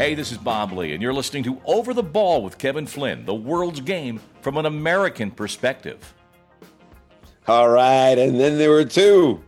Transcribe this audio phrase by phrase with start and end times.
[0.00, 3.26] Hey, this is Bob Lee, and you're listening to Over the Ball with Kevin Flynn,
[3.26, 6.14] the world's game from an American perspective.
[7.46, 9.44] All right, and then there were two,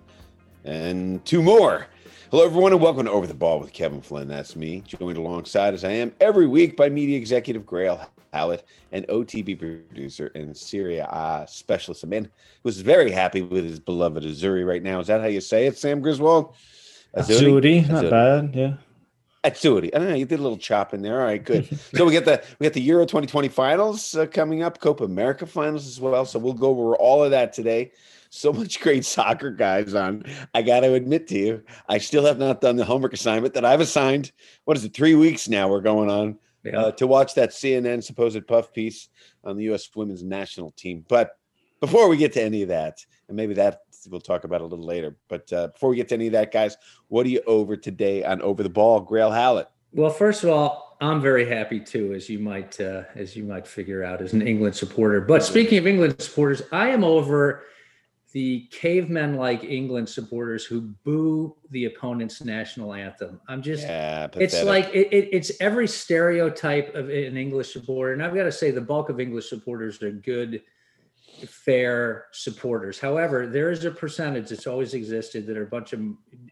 [0.62, 1.86] and two more.
[2.30, 4.28] Hello, everyone, and welcome to Over the Ball with Kevin Flynn.
[4.28, 9.06] That's me, joined alongside as I am every week by media executive Grayle Hallett and
[9.06, 12.28] OTB producer and Serie A uh, specialist, a man
[12.62, 15.00] who's very happy with his beloved Azzurri right now.
[15.00, 16.55] Is that how you say it, Sam Griswold?
[17.16, 18.74] Azzurri, not bad, yeah.
[19.45, 19.91] Azzurri.
[19.95, 20.14] I don't know.
[20.14, 21.20] You did a little chop in there.
[21.20, 21.69] All right, good.
[21.95, 25.46] so we get the we get the Euro 2020 finals uh, coming up, Copa America
[25.46, 26.24] finals as well.
[26.24, 27.92] So we'll go over all of that today.
[28.30, 30.24] So much great soccer guys on.
[30.55, 33.65] I got to admit to you, I still have not done the homework assignment that
[33.65, 34.32] I've assigned.
[34.65, 34.95] What is it?
[34.95, 35.68] Three weeks now.
[35.68, 36.79] We're going on yeah.
[36.79, 39.09] uh, to watch that CNN supposed puff piece
[39.45, 39.88] on the U.S.
[39.95, 41.04] Women's National Team.
[41.09, 41.37] But
[41.80, 44.84] before we get to any of that, and maybe that we'll talk about a little
[44.84, 45.16] later.
[45.28, 46.76] But uh, before we get to any of that, guys,
[47.08, 49.68] what are you over today on Over the Ball, Grayle Hallett?
[49.92, 53.66] Well, first of all, I'm very happy too, as you might uh, as you might
[53.66, 55.20] figure out, as an England supporter.
[55.20, 57.64] But speaking of England supporters, I am over
[58.32, 63.40] the cavemen like England supporters who boo the opponent's national anthem.
[63.46, 68.14] I'm just, yeah, it's like it, it, it's every stereotype of an English supporter.
[68.14, 70.62] And I've got to say, the bulk of English supporters are good
[71.48, 72.98] fair supporters.
[72.98, 76.00] However, there is a percentage that's always existed that are a bunch of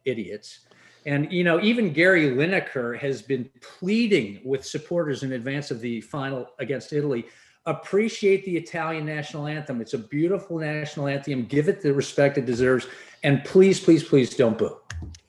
[0.05, 0.61] idiots.
[1.07, 6.01] And you know, even Gary Lineker has been pleading with supporters in advance of the
[6.03, 7.27] final against Italy.
[7.67, 9.81] Appreciate the Italian national anthem.
[9.81, 11.45] It's a beautiful national anthem.
[11.45, 12.87] Give it the respect it deserves.
[13.23, 14.77] And please, please, please don't boo.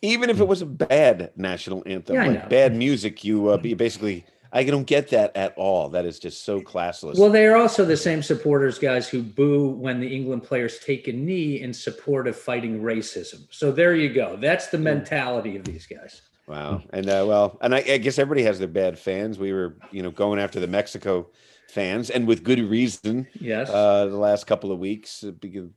[0.02, 4.26] Even if it was a bad national anthem, yeah, like bad music, you uh, basically
[4.54, 5.90] I don't get that at all.
[5.90, 7.18] That is just so classless.
[7.18, 11.08] Well, they are also the same supporters, guys, who boo when the England players take
[11.08, 13.48] a knee in support of fighting racism.
[13.50, 14.38] So there you go.
[14.38, 16.22] That's the mentality of these guys.
[16.48, 16.84] Wow.
[16.92, 19.40] And uh, well, and I, I guess everybody has their bad fans.
[19.40, 21.30] We were, you know, going after the Mexico
[21.70, 23.28] fans, and with good reason.
[23.40, 23.70] Yes.
[23.70, 25.32] Uh, the last couple of weeks, uh,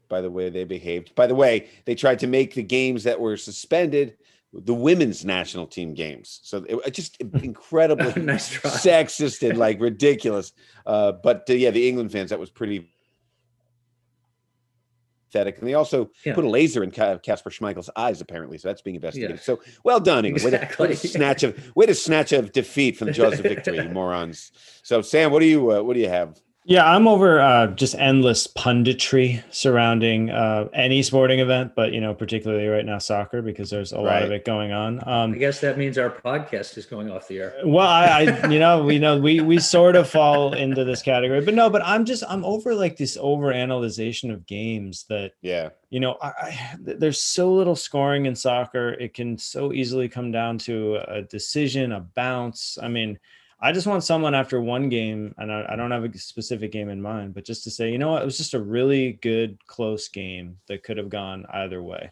[0.08, 1.14] by the way they behaved.
[1.14, 4.16] By the way, they tried to make the games that were suspended
[4.62, 6.40] the women's national team games.
[6.42, 10.52] So it, just incredibly nice sexist and like ridiculous.
[10.86, 12.90] Uh, but uh, yeah, the England fans, that was pretty
[15.26, 15.58] pathetic.
[15.58, 16.34] And they also yeah.
[16.34, 18.58] put a laser in Kasper Schmeichel's eyes, apparently.
[18.58, 19.36] So that's being investigated.
[19.36, 19.42] Yeah.
[19.42, 20.54] So well done, England.
[20.54, 20.88] Exactly.
[20.88, 23.42] Way, to, way to snatch of way to snatch of defeat from the jaws of
[23.42, 24.52] victory, morons.
[24.82, 26.40] So Sam, what do you uh, what do you have?
[26.66, 32.14] Yeah, I'm over uh, just endless punditry surrounding uh, any sporting event, but you know,
[32.14, 34.04] particularly right now soccer because there's a right.
[34.04, 35.06] lot of it going on.
[35.06, 37.54] Um, I guess that means our podcast is going off the air.
[37.66, 41.42] Well, I, I you know, we know we we sort of fall into this category,
[41.42, 45.68] but no, but I'm just I'm over like this over analyzation of games that yeah,
[45.90, 48.94] you know, I, I, there's so little scoring in soccer.
[48.94, 52.78] It can so easily come down to a decision, a bounce.
[52.80, 53.18] I mean
[53.64, 56.90] I just want someone after one game, and I, I, don't have a specific game
[56.90, 59.56] in mind, but just to say, you know what, it was just a really good,
[59.66, 62.10] close game that could have gone either way.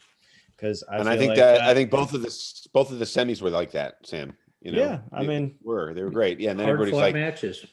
[0.57, 2.99] Because I and I think like that, that, I think both of the both of
[2.99, 4.33] the semis were like that, Sam.
[4.63, 6.53] You know, yeah, I mean, were they were great, yeah.
[6.53, 7.67] And then everybody's like matches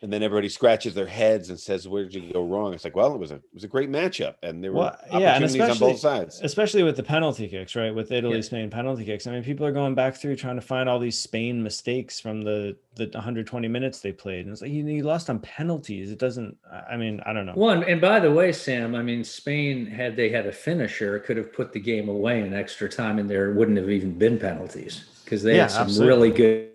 [0.00, 2.94] and then everybody scratches their heads and says, "Where did you go wrong?" It's like,
[2.94, 4.78] well, it was a it was a great matchup, and there were
[5.10, 7.94] well, yeah, and especially, on both sides, especially with the penalty kicks, right?
[7.94, 8.42] With Italy, yeah.
[8.42, 9.26] Spain penalty kicks.
[9.26, 12.42] I mean, people are going back through trying to find all these Spain mistakes from
[12.42, 16.10] the the 120 minutes they played, and it's like you, you lost on penalties.
[16.12, 16.56] It doesn't.
[16.88, 17.54] I mean, I don't know.
[17.54, 21.36] One, and by the way, Sam, I mean, Spain had they had a finisher, could
[21.36, 25.06] have put the game away in extra time, and there wouldn't have even been penalties
[25.24, 26.08] because they yeah, had some absolutely.
[26.08, 26.67] really good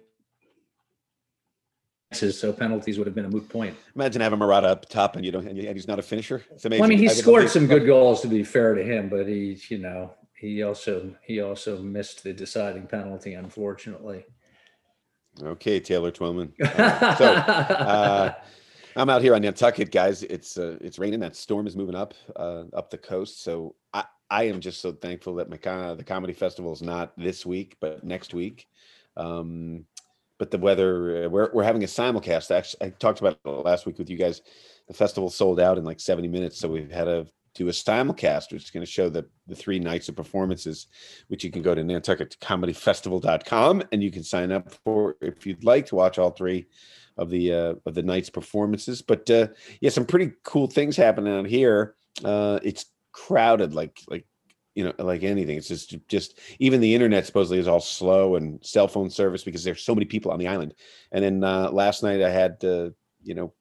[2.15, 3.75] so penalties would have been a moot point.
[3.95, 6.43] Imagine having Morata up top and you don't, and he's not a finisher.
[6.51, 6.81] It's amazing.
[6.81, 9.27] Well, I mean, he I scored some good goals to be fair to him, but
[9.27, 14.25] he, you know, he also he also missed the deciding penalty, unfortunately.
[15.41, 16.53] Okay, Taylor Twellman.
[16.61, 18.33] Uh, so uh,
[18.95, 20.23] I'm out here on Nantucket, guys.
[20.23, 21.19] It's uh, it's raining.
[21.21, 23.43] That storm is moving up uh, up the coast.
[23.43, 27.45] So I I am just so thankful that my, the comedy festival is not this
[27.45, 28.67] week, but next week.
[29.15, 29.85] Um,
[30.39, 32.51] but the weather uh, we're, we're having a simulcast.
[32.51, 34.41] Actually i talked about it last week with you guys.
[34.87, 38.51] The festival sold out in like 70 minutes so we've had to do a simulcast
[38.51, 40.87] which is going to show the the three nights of performances
[41.27, 45.85] which you can go to nantucketcomedyfestival.com and you can sign up for if you'd like
[45.85, 46.65] to watch all three
[47.17, 49.01] of the uh, of the night's performances.
[49.01, 49.47] But uh
[49.81, 51.95] yeah some pretty cool things happening out here.
[52.23, 54.25] Uh it's crowded like like
[54.75, 58.63] you know like anything it's just just even the internet supposedly is all slow and
[58.65, 60.73] cell phone service because there's so many people on the island
[61.11, 62.89] and then uh, last night i had uh,
[63.23, 63.53] you know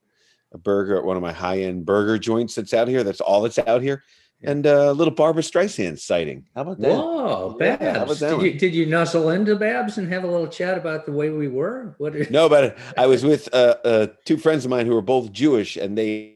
[0.52, 3.58] a burger at one of my high-end burger joints that's out here that's all that's
[3.58, 4.02] out here
[4.44, 6.48] and a uh, little Barbra Streisand sighting.
[6.54, 6.90] How about that?
[6.90, 7.82] Whoa, Babs!
[7.82, 10.48] Yeah, how about that did, you, did you nuzzle into Babs and have a little
[10.48, 11.94] chat about the way we were?
[11.98, 12.16] What?
[12.16, 12.28] Are...
[12.30, 15.76] No, but I was with uh, uh, two friends of mine who were both Jewish,
[15.76, 16.31] and they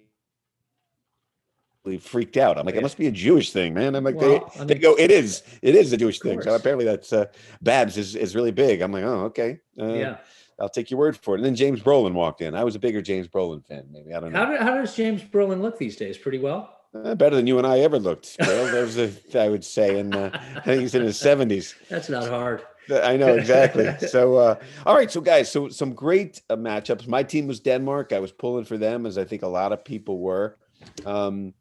[1.96, 2.58] freaked out.
[2.58, 3.94] I'm like, it must be a Jewish thing, man.
[3.94, 6.42] I'm like, well, they, I mean, they go, it is, it is a Jewish thing.
[6.42, 7.26] So apparently that's uh,
[7.62, 8.80] Babs is, is really big.
[8.80, 9.60] I'm like, oh, okay.
[9.80, 10.16] Uh, yeah.
[10.58, 11.38] I'll take your word for it.
[11.38, 12.54] And then James Brolin walked in.
[12.54, 14.12] I was a bigger James Brolin fan, maybe.
[14.14, 14.38] I don't know.
[14.38, 16.18] How, do, how does James Brolin look these days?
[16.18, 16.72] Pretty well.
[16.94, 18.36] Uh, better than you and I ever looked.
[18.40, 21.74] Well, there's a, I would say, and uh, I think he's in his 70s.
[21.88, 22.62] That's not hard.
[22.90, 23.88] I know exactly.
[24.08, 27.06] so, uh, all right, so guys, so some great uh, matchups.
[27.06, 28.12] My team was Denmark.
[28.12, 30.56] I was pulling for them, as I think a lot of people were.
[31.04, 31.52] Um,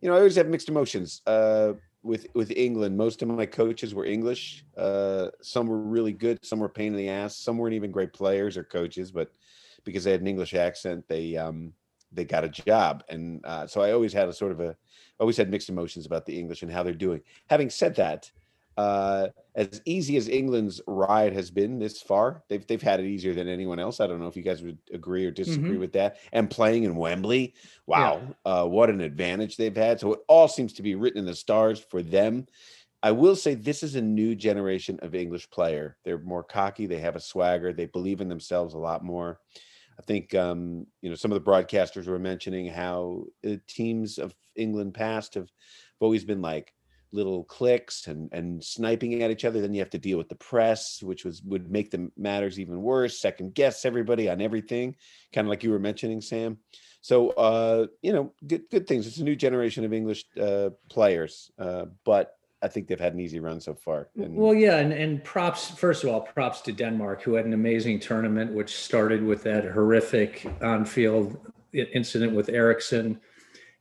[0.00, 1.72] you know, I always have mixed emotions uh,
[2.02, 2.96] with with England.
[2.96, 4.64] Most of my coaches were English.
[4.76, 6.38] Uh, some were really good.
[6.44, 7.36] Some were pain in the ass.
[7.36, 9.30] Some weren't even great players or coaches, but
[9.84, 11.72] because they had an English accent, they um,
[12.12, 13.04] they got a job.
[13.08, 14.76] And uh, so I always had a sort of a
[15.18, 17.20] always had mixed emotions about the English and how they're doing.
[17.48, 18.30] Having said that,
[18.76, 23.32] uh, as easy as England's ride has been this far, they've they've had it easier
[23.32, 24.00] than anyone else.
[24.00, 25.80] I don't know if you guys would agree or disagree mm-hmm.
[25.80, 26.18] with that.
[26.32, 27.54] And playing in Wembley,
[27.86, 28.52] wow, yeah.
[28.52, 29.98] uh, what an advantage they've had.
[29.98, 32.46] So it all seems to be written in the stars for them.
[33.02, 35.96] I will say this is a new generation of English player.
[36.04, 36.86] They're more cocky.
[36.86, 37.72] They have a swagger.
[37.72, 39.40] They believe in themselves a lot more.
[39.98, 44.34] I think um, you know some of the broadcasters were mentioning how the teams of
[44.54, 45.48] England past have
[46.00, 46.74] always been like
[47.12, 49.60] little clicks and and sniping at each other.
[49.60, 52.82] Then you have to deal with the press which was would make the matters even
[52.82, 54.96] worse second guess everybody on everything
[55.32, 56.58] kind of like you were mentioning sam.
[57.00, 59.06] So uh you know good good things.
[59.06, 62.32] It's a new generation of english uh players uh but
[62.62, 64.08] I think they've had an easy run so far.
[64.16, 67.52] And, well, yeah, and, and props first of all, props to Denmark, who had an
[67.52, 71.38] amazing tournament, which started with that horrific on-field
[71.72, 73.20] incident with Eriksen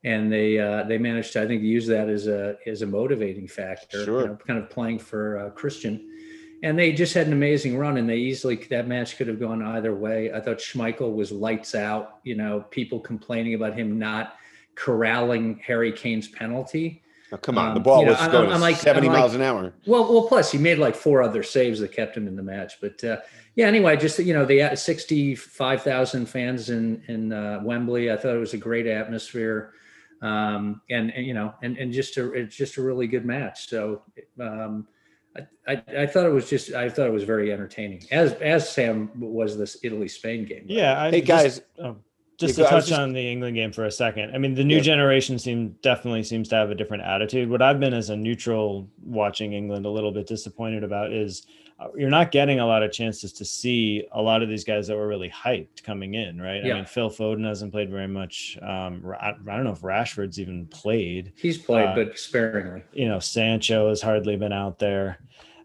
[0.06, 3.48] and they uh, they managed to I think use that as a as a motivating
[3.48, 4.22] factor, sure.
[4.22, 6.12] you know, kind of playing for uh, Christian.
[6.64, 9.62] And they just had an amazing run, and they easily that match could have gone
[9.62, 10.32] either way.
[10.32, 12.20] I thought Schmeichel was lights out.
[12.24, 14.36] You know, people complaining about him not
[14.76, 17.02] corralling Harry Kane's penalty.
[17.32, 19.14] Oh, come on, um, the ball you know, was I'm, going I'm like, 70 I'm
[19.14, 19.74] miles like, an hour.
[19.88, 22.80] Well, well, plus he made like four other saves that kept him in the match.
[22.80, 23.18] But uh,
[23.56, 28.12] yeah, anyway, just you know, the 65,000 fans in in uh, Wembley.
[28.12, 29.74] I thought it was a great atmosphere
[30.22, 33.70] um, and, and, you know, and and just a it's just a really good match.
[33.70, 34.02] So
[34.40, 34.88] um,
[35.38, 38.04] I, I, I thought it was just I thought it was very entertaining.
[38.12, 40.66] As as Sam was this Italy Spain game.
[40.68, 41.02] Yeah.
[41.02, 41.62] I hey just, guys.
[41.80, 41.98] Oh,
[42.38, 44.36] just to touch just, on the England game for a second.
[44.36, 44.82] I mean, the new yeah.
[44.82, 47.50] generation seem definitely seems to have a different attitude.
[47.50, 51.48] What I've been as a neutral watching England a little bit disappointed about is
[51.96, 54.96] you're not getting a lot of chances to see a lot of these guys that
[54.96, 56.64] were really hyped coming in, right?
[56.64, 56.74] Yeah.
[56.74, 58.58] I mean, Phil Foden hasn't played very much.
[58.62, 61.34] Um, I, I, don't know if Rashford's even played.
[61.36, 62.84] He's played, uh, but sparingly.
[62.94, 65.20] You know, Sancho has hardly been out there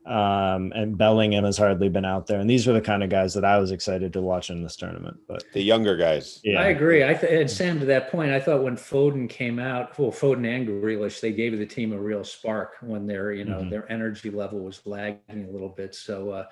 [0.06, 2.40] um, and Bellingham has hardly been out there.
[2.40, 4.76] And these were the kind of guys that I was excited to watch in this
[4.76, 5.18] tournament.
[5.28, 7.04] But the younger guys, yeah, I agree.
[7.04, 10.46] I th- and Sam to that point, I thought when Foden came out, well, Foden
[10.46, 13.70] and Grealish, they gave the team a real spark when their you know mm-hmm.
[13.70, 15.94] their energy level was lagging a little bit.
[15.94, 16.30] So.
[16.30, 16.44] Uh,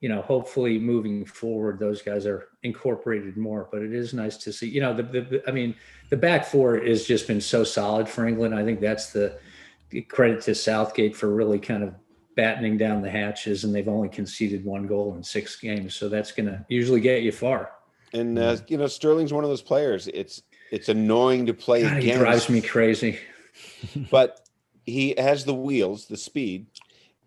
[0.00, 3.68] you know, hopefully moving forward, those guys are incorporated more.
[3.70, 4.68] But it is nice to see.
[4.68, 5.76] You know, the, the I mean,
[6.10, 8.52] the back four has just been so solid for England.
[8.52, 9.38] I think that's the
[10.08, 11.94] credit to Southgate for really kind of
[12.34, 15.94] battening down the hatches, and they've only conceded one goal in six games.
[15.94, 17.72] So that's going to usually get you far.
[18.12, 20.08] And uh, you know, Sterling's one of those players.
[20.08, 22.06] It's it's annoying to play God, against.
[22.06, 23.18] He drives me crazy.
[24.10, 24.48] but
[24.84, 26.66] he has the wheels, the speed,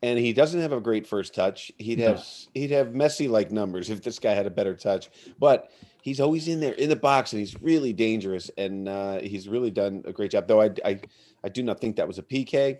[0.01, 1.71] and he doesn't have a great first touch.
[1.77, 2.23] He'd have no.
[2.53, 5.09] he'd have Messi like numbers if this guy had a better touch.
[5.39, 5.71] But
[6.01, 8.51] he's always in there in the box, and he's really dangerous.
[8.57, 10.47] And uh, he's really done a great job.
[10.47, 10.99] Though I I,
[11.43, 12.79] I do not think that was a PK.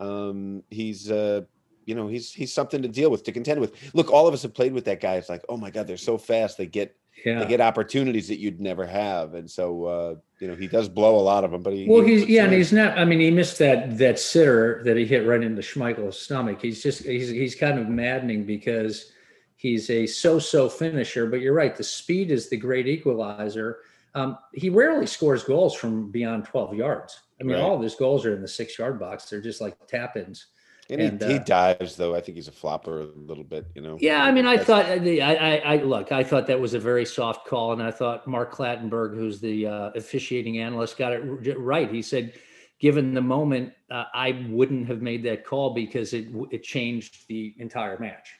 [0.00, 1.42] Um, he's uh,
[1.84, 3.74] you know, he's he's something to deal with, to contend with.
[3.94, 5.16] Look, all of us have played with that guy.
[5.16, 6.56] It's like, oh my God, they're so fast.
[6.56, 7.40] They get yeah.
[7.40, 9.34] they get opportunities that you'd never have.
[9.34, 12.02] And so uh, you know, he does blow a lot of them, but he well,
[12.02, 12.98] he's yeah, and he's not.
[12.98, 16.60] I mean, he missed that that sitter that he hit right into Schmeichel's stomach.
[16.62, 19.12] He's just he's he's kind of maddening because
[19.56, 21.26] he's a so-so finisher.
[21.26, 23.80] But you're right, the speed is the great equalizer.
[24.14, 27.20] Um, he rarely scores goals from beyond 12 yards.
[27.40, 27.62] I mean, right.
[27.62, 29.24] all of his goals are in the six yard box.
[29.24, 30.46] They're just like tap ins.
[30.90, 32.14] And, and he, uh, dives though.
[32.16, 33.96] I think he's a flopper a little bit, you know.
[34.00, 37.04] Yeah, I mean, I thought I, I, I look, I thought that was a very
[37.04, 41.20] soft call, and I thought Mark Clattenburg, who's the uh, officiating analyst, got it
[41.58, 41.88] right.
[41.88, 42.32] He said,
[42.80, 47.54] given the moment, uh, I wouldn't have made that call because it it changed the
[47.58, 48.34] entire match.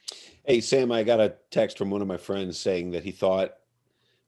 [0.44, 3.54] Hey Sam, I got a text from one of my friends saying that he thought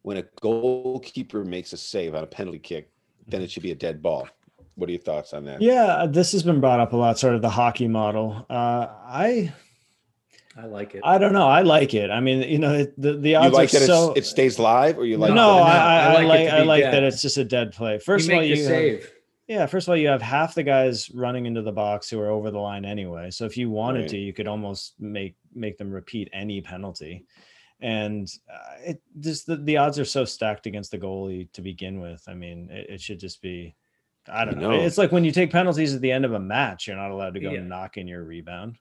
[0.03, 2.91] when a goalkeeper makes a save on a penalty kick,
[3.27, 4.29] then it should be a dead ball.
[4.75, 5.61] What are your thoughts on that?
[5.63, 8.47] Yeah, this has been brought up a lot, sort of the hockey model.
[8.49, 9.53] Uh, I
[10.57, 11.01] I like it.
[11.05, 11.49] I don't know.
[11.49, 12.11] I like it.
[12.11, 14.13] I mean, you know, the the You odds like are that so.
[14.15, 15.33] it stays live, or you like?
[15.33, 17.45] no, that- I, I, I I like it like I like that it's just a
[17.45, 17.99] dead play.
[17.99, 19.13] First you of all, you the have- save.
[19.49, 19.67] yeah.
[19.67, 22.51] First of all, you have half the guys running into the box who are over
[22.51, 23.31] the line anyway.
[23.31, 24.09] So if you wanted Right.
[24.11, 27.25] to, you could almost make make them repeat any penalty.
[27.81, 32.01] And uh, it just the, the odds are so stacked against the goalie to begin
[32.01, 32.23] with.
[32.29, 33.75] I mean, it, it should just be.
[34.29, 34.71] I don't I know.
[34.71, 34.83] know.
[34.83, 37.35] It's like when you take penalties at the end of a match, you're not allowed
[37.35, 37.61] to go Yeah.
[37.63, 38.77] knock in your rebound.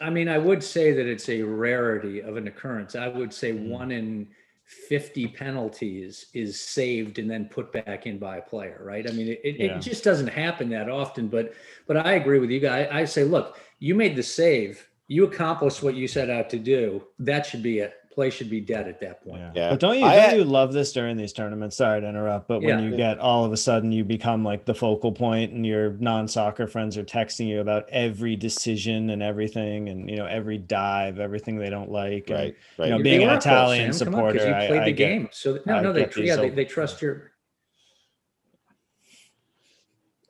[0.00, 2.94] I mean, I would say that it's a rarity of an occurrence.
[2.94, 3.68] I would say Mhm.
[3.68, 4.28] one in
[4.64, 9.08] 50 penalties is saved and then put back in by a player, right?
[9.08, 9.76] I mean, it, it, Yeah.
[9.76, 11.28] it just doesn't happen that often.
[11.28, 11.54] But
[11.86, 12.86] but I agree with you guys.
[12.92, 17.02] I say, look, you made the save, you accomplished what you set out to do.
[17.18, 17.94] That should be it.
[18.18, 19.38] Play should be dead at that point.
[19.38, 19.52] Yeah.
[19.54, 19.70] Yeah.
[19.70, 21.76] But don't you I don't had- you love this during these tournaments?
[21.76, 22.90] Sorry to interrupt, but when Yeah.
[22.90, 26.66] you get all of a sudden you become like the focal point and your non-soccer
[26.66, 31.58] friends are texting you about every decision and everything and you know every dive, everything
[31.58, 32.28] they don't like.
[32.28, 32.86] and, Right, right.
[32.86, 34.06] You know, You're being an Italian Sam.
[34.06, 35.28] Come on, 'cause supporter, you I- played I the get- game.
[35.30, 37.30] So no, I no, they yeah, they, they trust your.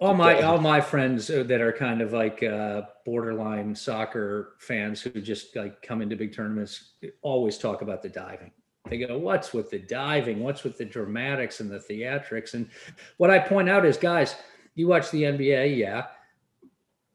[0.00, 5.00] All my all my friends uh, that are kind of like uh, borderline soccer fans
[5.00, 8.52] who just like come into big tournaments always talk about the diving.
[8.88, 10.40] They go, "What's with the diving?
[10.40, 12.68] What's with the dramatics and the theatrics?" And
[13.16, 14.36] what I point out is, guys,
[14.76, 16.06] you watch the NBA, yeah.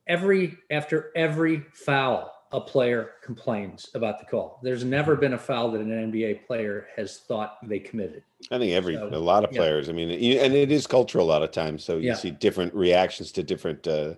[0.05, 4.59] Every after every foul, a player complains about the call.
[4.61, 8.23] There's never been a foul that an NBA player has thought they committed.
[8.51, 9.59] I think every So, a lot of yeah.
[9.59, 9.89] players.
[9.89, 11.83] I mean, and it is cultural a lot of times.
[11.83, 12.13] So you Yeah.
[12.13, 14.13] see different reactions to different uh,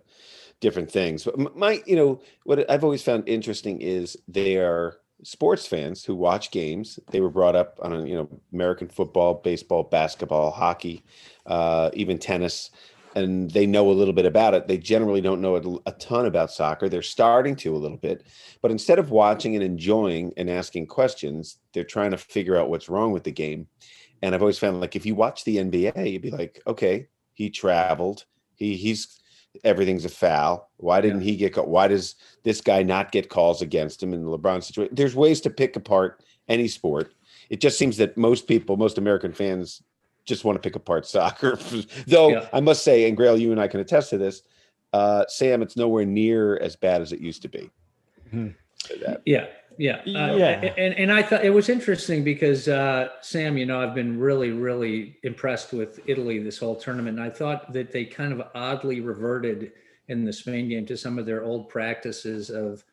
[0.59, 1.23] different things.
[1.23, 6.15] But my, you know, what I've always found interesting is they are sports fans who
[6.15, 6.99] watch games.
[7.11, 11.03] They were brought up on, you know, American football, baseball, basketball, hockey,
[11.45, 12.71] uh, even tennis,
[13.15, 14.67] and they know a little bit about it.
[14.67, 16.89] They generally don't know a, a ton about soccer.
[16.89, 18.27] They're starting to a little bit,
[18.61, 22.89] but instead of watching and enjoying and asking questions, they're trying to figure out what's
[22.89, 23.67] wrong with the game.
[24.21, 27.49] And I've always found like if you watch the NBA, you'd be like, okay, he
[27.49, 28.25] traveled.
[28.55, 29.21] He he's
[29.63, 30.69] everything's a foul.
[30.77, 31.67] Why didn't he get caught?
[31.67, 34.95] Why does this guy not get calls against him in the LeBron situation?
[34.95, 37.13] There's ways to pick apart any sport.
[37.49, 39.81] It just seems that most people, most American fans,
[40.25, 41.57] just want to pick apart soccer.
[42.07, 42.49] Though Yeah.
[42.53, 44.41] I must say, and Grayle, you and I can attest to this,
[44.93, 47.69] uh, Sam, it's nowhere near as bad as it used to be.
[48.31, 48.49] Hmm.
[48.75, 49.21] Say that.
[49.25, 50.73] Yeah, yeah, uh, Yeah.
[50.77, 54.51] And and I thought it was interesting because uh, Sam, you know, I've been really,
[54.51, 57.17] really impressed with Italy this whole tournament.
[57.17, 59.73] And I thought that they kind of oddly reverted
[60.07, 62.83] in the Spain game to some of their old practices of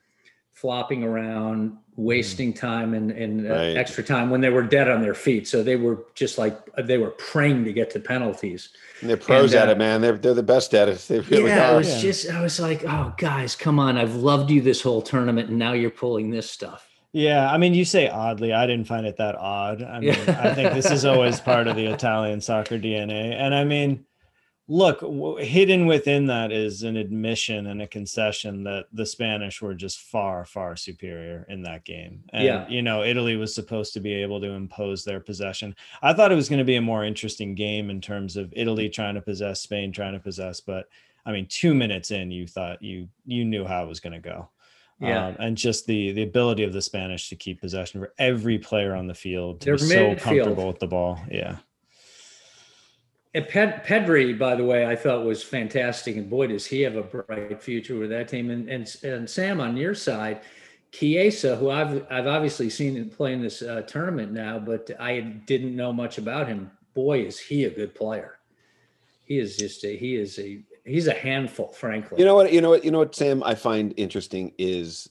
[0.52, 3.76] flopping around, wasting time and, and uh, Right.
[3.76, 5.49] extra time when they were dead on their feet.
[5.49, 8.71] So they were just like they were praying to get to penalties.
[9.00, 10.00] And they're pros And, at uh, it, man.
[10.00, 10.99] They're they're the best at it.
[11.09, 11.76] They really yeah, it are.
[11.78, 12.00] was Yeah.
[12.00, 13.97] just I was like, oh guys, come on!
[13.97, 16.88] I've loved you this whole tournament, and now you're pulling this stuff.
[17.14, 18.54] Yeah, I mean, you say oddly.
[18.54, 19.82] I didn't find it that odd.
[19.82, 23.35] I mean, I think this is always part of the Italian soccer DNA.
[23.35, 24.06] And I mean,
[24.69, 29.75] look, w- hidden within that is an admission and a concession that the Spanish were
[29.75, 32.23] just far, far superior in that game.
[32.33, 32.69] And, Yeah.
[32.69, 35.75] you know, Italy was supposed to be able to impose their possession.
[36.00, 38.88] I thought it was going to be a more interesting game in terms of Italy
[38.88, 40.61] trying to possess, Spain trying to possess.
[40.61, 40.87] But
[41.26, 44.19] I mean, two minutes in, you thought you you knew how it was going to
[44.21, 44.49] go.
[45.00, 45.26] Yeah.
[45.28, 48.95] Um, and just the the ability of the Spanish to keep possession for every player
[48.95, 51.21] on the field to Their be so comfortable with the ball.
[51.31, 51.59] Yeah.
[53.34, 56.96] And Ped, Pedri, by the way, I thought was fantastic, and boy, does he have
[56.96, 58.50] a bright future with that team.
[58.50, 60.42] And and, and Sam, on your side,
[60.92, 65.74] Chiesa, who I've I've obviously seen play in this uh, tournament now, but I didn't
[65.74, 66.70] know much about him.
[66.94, 68.38] Boy, is he a good player.
[69.24, 72.18] He is just a he is a he's a handful, frankly.
[72.18, 72.52] You know what?
[72.52, 72.84] You know what?
[72.84, 73.42] You know what, Sam?
[73.42, 75.08] I find interesting is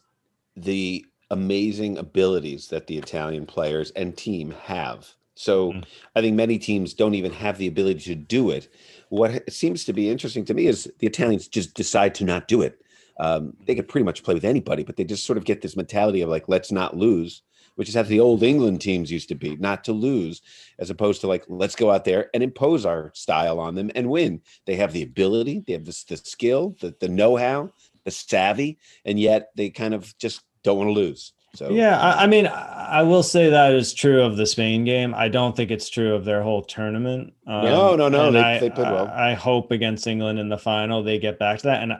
[0.55, 5.11] the amazing abilities that the Italian players and team have.
[5.41, 5.83] So Mhm.
[6.15, 8.69] I think many teams don't even have the ability to do it.
[9.09, 12.61] What seems to be interesting to me is the Italians just decide to not do
[12.61, 12.79] it.
[13.19, 15.75] Um, they could pretty much play with anybody, but they just sort of get this
[15.75, 17.41] mentality of like, let's not lose,
[17.75, 20.43] which is how the old England teams used to be, not to lose,
[20.77, 24.09] as opposed to like, let's go out there and impose our style on them and
[24.09, 24.41] win.
[24.67, 27.71] They have the ability, they have this, the skill, the, the know-how,
[28.05, 31.33] the savvy, and yet they kind of just don't want to lose.
[31.53, 34.83] So Yeah, I, I mean, I I will say that is true of the Spain
[34.83, 35.15] game.
[35.15, 37.33] I don't think it's true of their whole tournament.
[37.47, 39.07] Um, No, no, no, they- I, they played well.
[39.07, 41.83] I, I hope against England in the final they get back to that.
[41.83, 41.93] And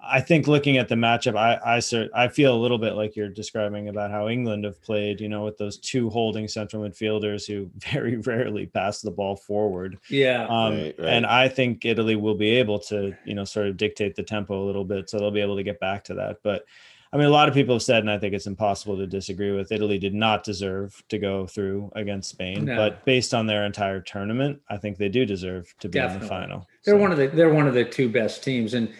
[0.00, 3.30] I think looking at the matchup, I I I feel a little bit like you're
[3.30, 7.70] describing about how England have played, you know, with those two holding central midfielders who
[7.90, 9.98] very rarely pass the ball forward.
[10.10, 10.44] Yeah.
[10.46, 11.08] Um, right, right.
[11.08, 14.62] And I think Italy will be able to, you know, sort of dictate the tempo
[14.62, 16.36] a little bit, so they'll be able to get back to that.
[16.44, 16.64] But
[17.12, 19.50] I mean, a lot of people have said, and I think it's impossible to disagree
[19.50, 19.72] with.
[19.72, 22.76] Italy did not deserve to go through against Spain, no.
[22.76, 26.16] but based on their entire tournament, I think they do deserve to be Definitely.
[26.16, 26.68] in the final.
[26.84, 27.00] They're so.
[27.00, 28.92] one of the they're one of the two best teams, and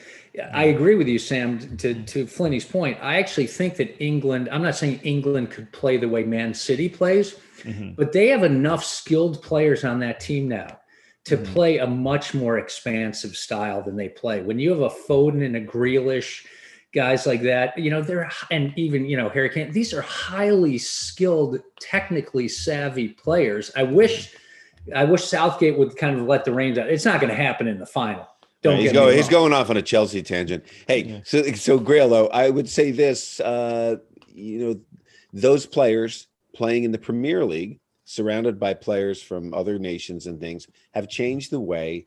[0.53, 1.77] I agree with you, Sam.
[1.79, 4.49] To to Flinty's point, I actually think that England.
[4.51, 7.93] I'm not saying England could play the way Man City plays, mm-hmm.
[7.93, 10.79] but they have enough skilled players on that team now
[11.25, 11.53] to mm-hmm.
[11.53, 14.43] play a much more expansive style than they play.
[14.43, 16.47] When you have a Foden and a Grealish
[16.95, 17.79] guys like that.
[17.79, 19.73] You know, they're and even you know Harry Kane.
[19.73, 23.71] These are highly skilled, technically savvy players.
[23.77, 24.35] I wish,
[24.95, 26.89] I wish Southgate would kind of let the reins out.
[26.89, 28.27] It's not going to happen in the final.
[28.63, 29.17] Don't he's going.
[29.17, 30.65] He's going off on a Chelsea tangent.
[30.87, 31.21] Hey, yeah.
[31.25, 33.41] so so Grailo, I would say this.
[33.41, 33.97] Uh,
[34.29, 34.81] you know,
[35.33, 40.67] those players playing in the Premier League, surrounded by players from other nations and things,
[40.93, 42.07] have changed the way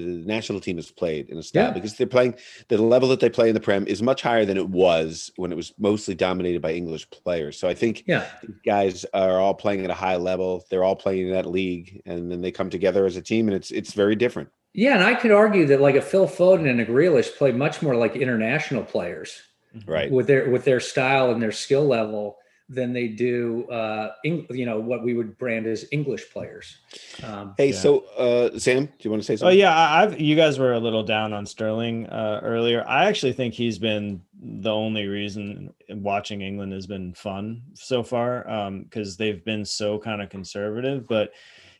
[0.00, 1.70] the national team has played in a style yeah.
[1.72, 2.34] because they're playing
[2.68, 5.52] the level that they play in the Prem is much higher than it was when
[5.52, 7.58] it was mostly dominated by English players.
[7.58, 8.26] So I think yeah.
[8.64, 10.64] guys are all playing at a high level.
[10.70, 13.56] They're all playing in that league, and then they come together as a team, and
[13.56, 14.48] it's it's very different.
[14.72, 17.80] Yeah, and I could argue that like a Phil Foden and a Grealish play much
[17.80, 19.40] more like international players,
[19.86, 20.10] right?
[20.10, 22.36] With their with their style and their skill level
[22.68, 26.78] than they do, uh, Eng- you know, what we would brand as English players.
[27.22, 27.78] Um, hey, yeah.
[27.78, 29.56] so uh, Sam, do you want to say oh, something?
[29.56, 32.84] Oh yeah, I've you guys were a little down on Sterling uh, earlier.
[32.86, 38.42] I actually think he's been the only reason watching England has been fun so far
[38.82, 41.32] because um, they've been so kind of conservative, but.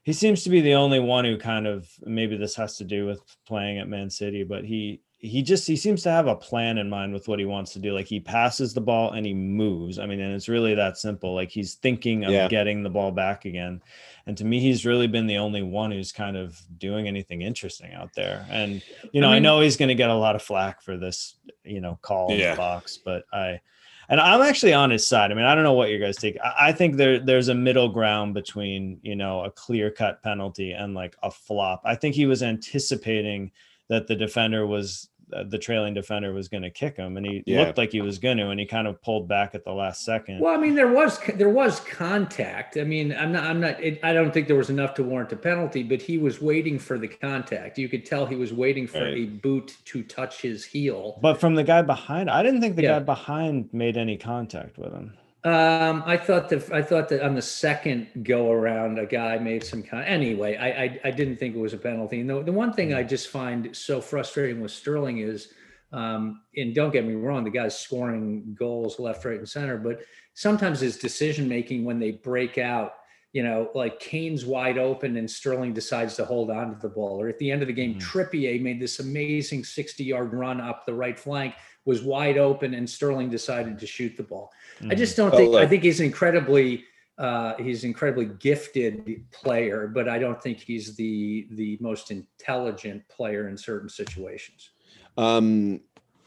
[0.02, 3.06] He seems to be the only one who kind of maybe this has to do
[3.06, 6.76] with playing at Man City, but he he just he seems to have a plan
[6.76, 7.94] in mind with what he wants to do.
[7.94, 9.98] Like he passes the ball and he moves.
[9.98, 11.34] I mean and it's really that simple.
[11.34, 12.48] Like he's thinking of yeah.
[12.48, 13.80] getting the ball back again.
[14.26, 17.94] And to me he's really been the only one who's kind of doing anything interesting
[17.94, 18.46] out there.
[18.50, 18.82] And
[19.12, 20.98] you know i, mean, I know he's going to get a lot of flack for
[20.98, 23.60] this you know call in the box but i
[24.08, 25.32] and i'm actually on his side.
[25.32, 27.54] I mean i don't know what you guys think i, I think there there's a
[27.54, 31.80] middle ground between you know a clear cut penalty and like a flop.
[31.84, 33.50] I think he was anticipating
[33.88, 37.42] that the defender was uh, the trailing defender was going to kick him, and he
[37.46, 37.60] yeah.
[37.60, 40.04] looked like he was going to, and he kind of pulled back at the last
[40.04, 40.38] second.
[40.38, 42.76] Well, I mean, there was there was contact.
[42.76, 43.82] I mean, I'm not I'm not.
[43.82, 46.78] It, I don't think there was enough to warrant a penalty, but he was waiting
[46.78, 47.76] for the contact.
[47.76, 49.14] You could tell he was waiting for right.
[49.14, 51.18] a boot to touch his heel.
[51.20, 52.98] But from the guy behind, I didn't think the yeah.
[52.98, 55.14] guy behind made any contact with him.
[55.46, 59.62] Um, I thought that I thought that on the second go around, a guy made
[59.62, 60.04] some kind.
[60.04, 62.18] Anyway, I, I, I didn't think it was a penalty.
[62.18, 63.08] And the, the one thing I mm.
[63.08, 65.52] just find so frustrating with Sterling is,
[65.92, 70.00] um, and don't get me wrong, the guy's scoring goals left, right, and center, but
[70.34, 72.94] sometimes his decision making when they break out,
[73.32, 77.22] you know, like Kane's wide open and Sterling decides to hold on to the ball,
[77.22, 78.00] or at the end of the game, mm.
[78.00, 81.54] Trippier made this amazing 60 yard run up the right flank
[81.86, 84.52] was wide open and Sterling decided to shoot the ball.
[84.76, 84.90] Mm-hmm.
[84.90, 85.54] I just don't think.
[85.54, 86.84] I think he's incredibly.
[87.18, 93.48] Uh, he's incredibly gifted player, but I don't think he's the the most intelligent player
[93.48, 94.70] in certain situations.
[95.16, 95.80] Um,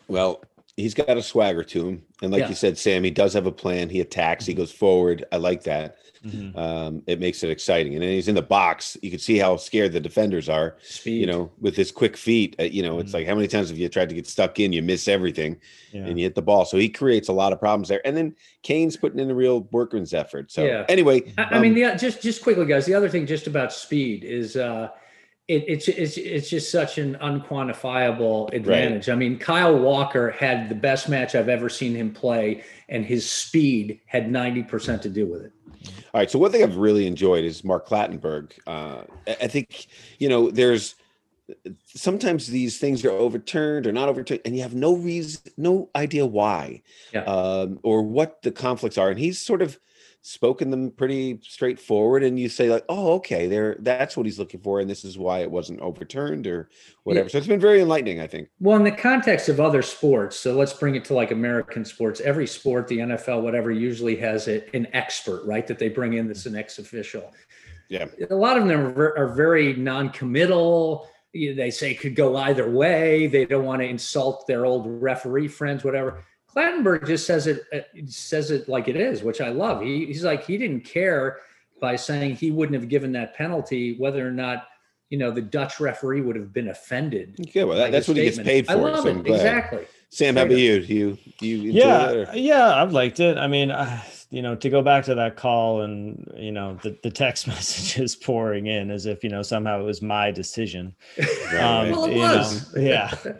[0.08, 0.42] well,
[0.80, 2.50] he's got a swagger to him, and like yeah.
[2.50, 3.90] you said, Sam, he does have a plan.
[3.90, 4.46] He attacks.
[4.46, 4.62] He mm-hmm.
[4.62, 5.26] goes forward.
[5.32, 5.98] I like that.
[6.26, 6.58] Mm-hmm.
[6.58, 7.94] Um, it makes it exciting.
[7.94, 8.98] And then he's in the box.
[9.02, 10.76] You can see how scared the defenders are.
[10.82, 11.22] Speed.
[11.22, 12.56] You know, with his quick feet.
[12.60, 13.02] Uh, you know, mm-hmm.
[13.02, 14.74] it's like how many times have you tried to get stuck in?
[14.74, 15.58] You miss everything,
[15.92, 16.06] yeah.
[16.06, 16.66] and you hit the ball.
[16.66, 18.06] So he creates a lot of problems there.
[18.06, 20.52] And then Kane's putting in a real workman's effort.
[20.52, 20.86] So yeah.
[20.90, 22.86] anyway, I, I mean, um, the, just just quickly, guys.
[22.86, 24.56] The other thing, just about speed, is.
[24.56, 24.90] uh
[25.50, 29.08] it, it's it's it's just such an unquantifiable advantage.
[29.08, 29.16] Right.
[29.16, 33.30] I mean, Kyle Walker had the best match I've ever seen him play, and his
[33.30, 35.52] speed had ninety percent to do with it.
[36.14, 36.30] All right.
[36.30, 38.52] So one thing I've really enjoyed is Mark Clattenburg.
[38.68, 39.88] Uh, I think
[40.20, 40.94] you know there's
[41.84, 46.28] sometimes these things are overturned or not overturned, and you have no reason, no idea
[46.28, 47.24] why, yeah.
[47.24, 49.10] um, or what the conflicts are.
[49.10, 49.80] And he's sort of
[50.22, 54.60] spoken them pretty straightforward and you say like oh okay there that's what he's looking
[54.60, 56.70] for and this is why it wasn't overturned or
[57.04, 57.28] whatever.
[57.28, 57.32] Yeah.
[57.32, 58.50] so it's been very enlightening i think.
[58.60, 62.20] Well in the context of other sports so let's bring it to like american sports.
[62.20, 66.28] Every sport the nfl whatever usually has a, an expert right that they bring in
[66.28, 66.60] that's an mm-hmm.
[66.60, 67.34] ex-official.
[67.88, 68.06] Yeah.
[68.30, 71.08] A lot of them are, are very non-committal.
[71.34, 73.26] They say could go either way.
[73.28, 76.24] They don't want to insult their old referee friends whatever
[76.56, 79.82] Clattenburg just says it uh, says it like it is, which I love.
[79.82, 81.38] He, he's like he didn't care
[81.80, 84.68] by saying he wouldn't have given that penalty whether or not
[85.10, 87.36] you know the Dutch referee would have been offended.
[87.54, 88.48] Yeah, well, that, that's what statement.
[88.48, 88.72] he gets paid for.
[88.72, 89.86] I love so it exactly.
[90.12, 90.76] Sam, how about you?
[90.88, 93.38] You you yeah yeah I've liked it.
[93.38, 96.98] I mean, uh, you know, to go back to that call and you know the,
[97.04, 100.96] the text messages pouring in as if you know somehow it was my decision.
[101.18, 102.76] Right, Um, Well, it you know, was.
[102.76, 103.14] yeah.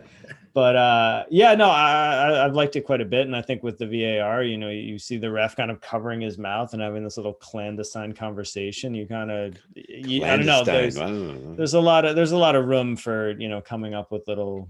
[0.52, 3.62] But uh, yeah, no, I, I I've liked it quite a bit, and I think
[3.62, 6.82] with the VAR, you know, you see the ref kind of covering his mouth and
[6.82, 8.92] having this little clandestine conversation.
[8.92, 10.64] You kind of, you, I don't know.
[10.64, 11.50] There's, Clandestine.
[11.50, 11.54] Wow.
[11.56, 14.26] there's a lot of there's a lot of room for you know coming up with
[14.26, 14.68] little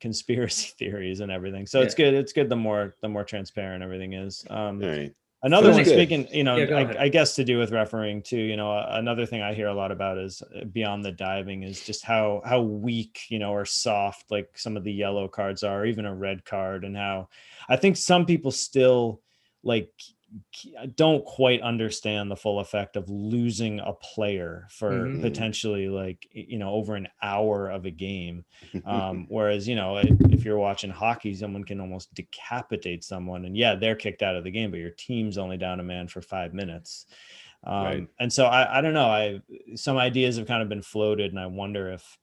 [0.00, 1.66] conspiracy theories and everything.
[1.66, 2.14] So it's good.
[2.14, 4.46] It's good the more the more transparent everything is.
[4.50, 5.12] Um, All right.
[5.42, 5.92] Another one, good.
[5.92, 6.76] speaking, you know, Yeah.
[6.76, 8.40] I, I guess to do with refereeing too.
[8.40, 11.84] You know, another thing I hear a lot about is uh, beyond the diving is
[11.84, 15.82] just how how weak, you know, or soft like some of the yellow cards are,
[15.82, 17.28] or even a red card, and how
[17.68, 19.22] I think some people still
[19.62, 19.92] like
[20.52, 25.20] k- don't quite understand the full effect of losing a player for Mhm.
[25.20, 28.44] potentially like you know over an hour of a game
[28.84, 33.54] um, whereas, you know, if if you're watching hockey, someone can almost decapitate someone, and
[33.56, 36.22] yeah, they're kicked out of the game, but your team's only down a man for
[36.22, 37.04] five minutes.
[37.64, 38.08] Um, Right.
[38.18, 39.08] And so I, I don't know.
[39.08, 39.40] I
[39.74, 42.18] some ideas have kind of been floated, and I wonder if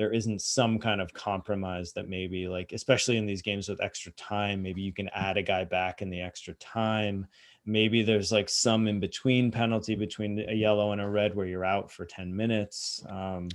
[0.00, 4.10] there isn't some kind of compromise that maybe like especially in these games with extra
[4.12, 7.26] time maybe you can add a guy back in the extra time.
[7.66, 11.66] Maybe there's like some in between penalty between a yellow and a red where you're
[11.66, 13.50] out for 10 minutes um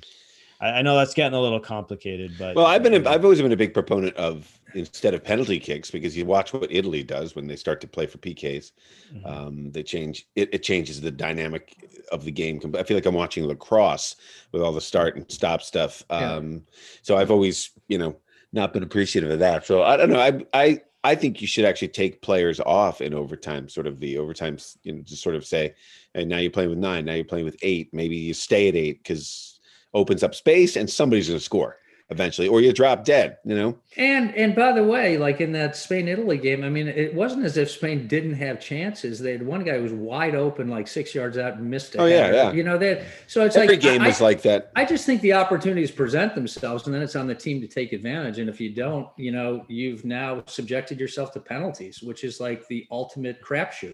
[0.60, 3.10] I, I know that's getting a little complicated, but Well, I've been you a, know,
[3.12, 6.72] I've always been a big proponent of instead of penalty kicks because you watch what
[6.72, 8.72] Italy does when they start to play for PKs.
[9.14, 9.26] mhm.
[9.26, 11.76] Um, they change it, it changes the dynamic
[12.12, 12.60] of the game.
[12.78, 14.16] I feel like I'm watching lacrosse
[14.52, 16.04] with all the start and stop stuff.
[16.10, 16.34] Yeah.
[16.36, 16.66] Um,
[17.02, 18.18] so I've always, you know,
[18.54, 19.66] not been appreciative of that.
[19.66, 20.20] So I don't know.
[20.20, 24.18] I I I think you should actually take players off in overtime, sort of the
[24.18, 25.76] overtime, you know, just sort of say,
[26.16, 27.94] hey, now you're playing with nine, now you're playing with eight.
[27.94, 29.55] Maybe you stay at eight because
[29.96, 31.78] opens up space and somebody's going to score
[32.10, 33.38] eventually, or you drop dead.
[33.46, 36.88] You know, And and by the way, like in that Spain Italy game, I mean,
[36.88, 39.20] it wasn't as if Spain didn't have chances.
[39.20, 42.00] They had one guy who was wide open, like six yards out, and missed it.
[42.00, 42.52] Oh, yeah, yeah.
[42.52, 43.04] You know that.
[43.28, 44.72] So it's every like game I, was like that.
[44.76, 47.94] I just think the opportunities present themselves, and then it's on the team to take
[47.94, 48.40] advantage.
[48.40, 52.68] And if you don't, you know, you've now subjected yourself to penalties, which is like
[52.68, 53.94] the ultimate crapshoot.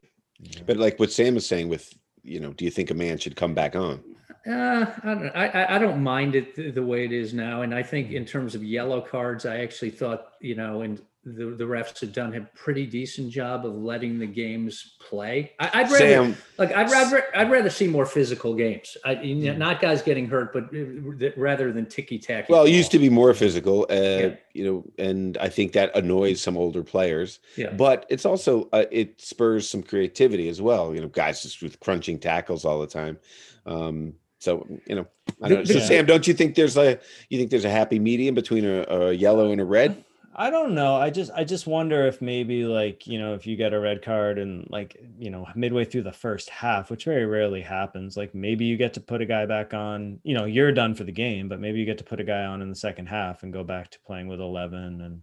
[0.65, 3.35] But like what Sam was saying with, you know, do you think a man should
[3.35, 4.03] come back on?
[4.47, 5.35] Uh, I don't.
[5.35, 7.61] I, don't mind it th- the way it is now.
[7.61, 11.45] And I think in terms of yellow cards, I actually thought, you know, and the,
[11.55, 15.51] the refs have done a pretty decent job of letting the games play.
[15.59, 18.97] I, I'd rather, Sam, like, I'd rather, I'd rather see more physical games.
[19.05, 22.51] I, you know, not guys getting hurt, but uh, rather than ticky tacky.
[22.51, 24.35] well, it used to be more physical, uh, Yeah.
[24.53, 27.39] you know, and I think that annoys some older players.
[27.55, 27.69] Yeah.
[27.73, 30.95] But it's also uh, it spurs some creativity as well.
[30.95, 33.19] You know, guys just with crunching tackles all the time.
[33.67, 35.07] Um, so you know,
[35.41, 35.63] I don't know.
[35.65, 35.85] So Yeah.
[35.85, 36.99] Sam, don't you think there's a
[37.29, 40.03] you think there's a happy medium between a, a yellow and a red?
[40.33, 40.95] I don't know.
[40.95, 44.01] I just I just wonder if maybe like, you know, if you get a red
[44.01, 48.33] card and like, you know, midway through the first half, which very rarely happens, like
[48.33, 51.11] maybe you get to put a guy back on, you know, you're done for the
[51.11, 53.53] game, but maybe you get to put a guy on in the second half and
[53.53, 55.21] go back to playing with 11 and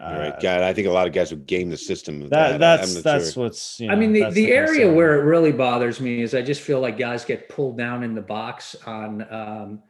[0.00, 2.20] All right, uh, God, I think a lot of guys would game the system.
[2.20, 3.44] with that, I- that's that's sure.
[3.44, 4.94] what's you I mean, the, that's the area concern.
[4.96, 8.14] where it really bothers me is I just feel like guys get pulled down in
[8.14, 9.82] the box on, um,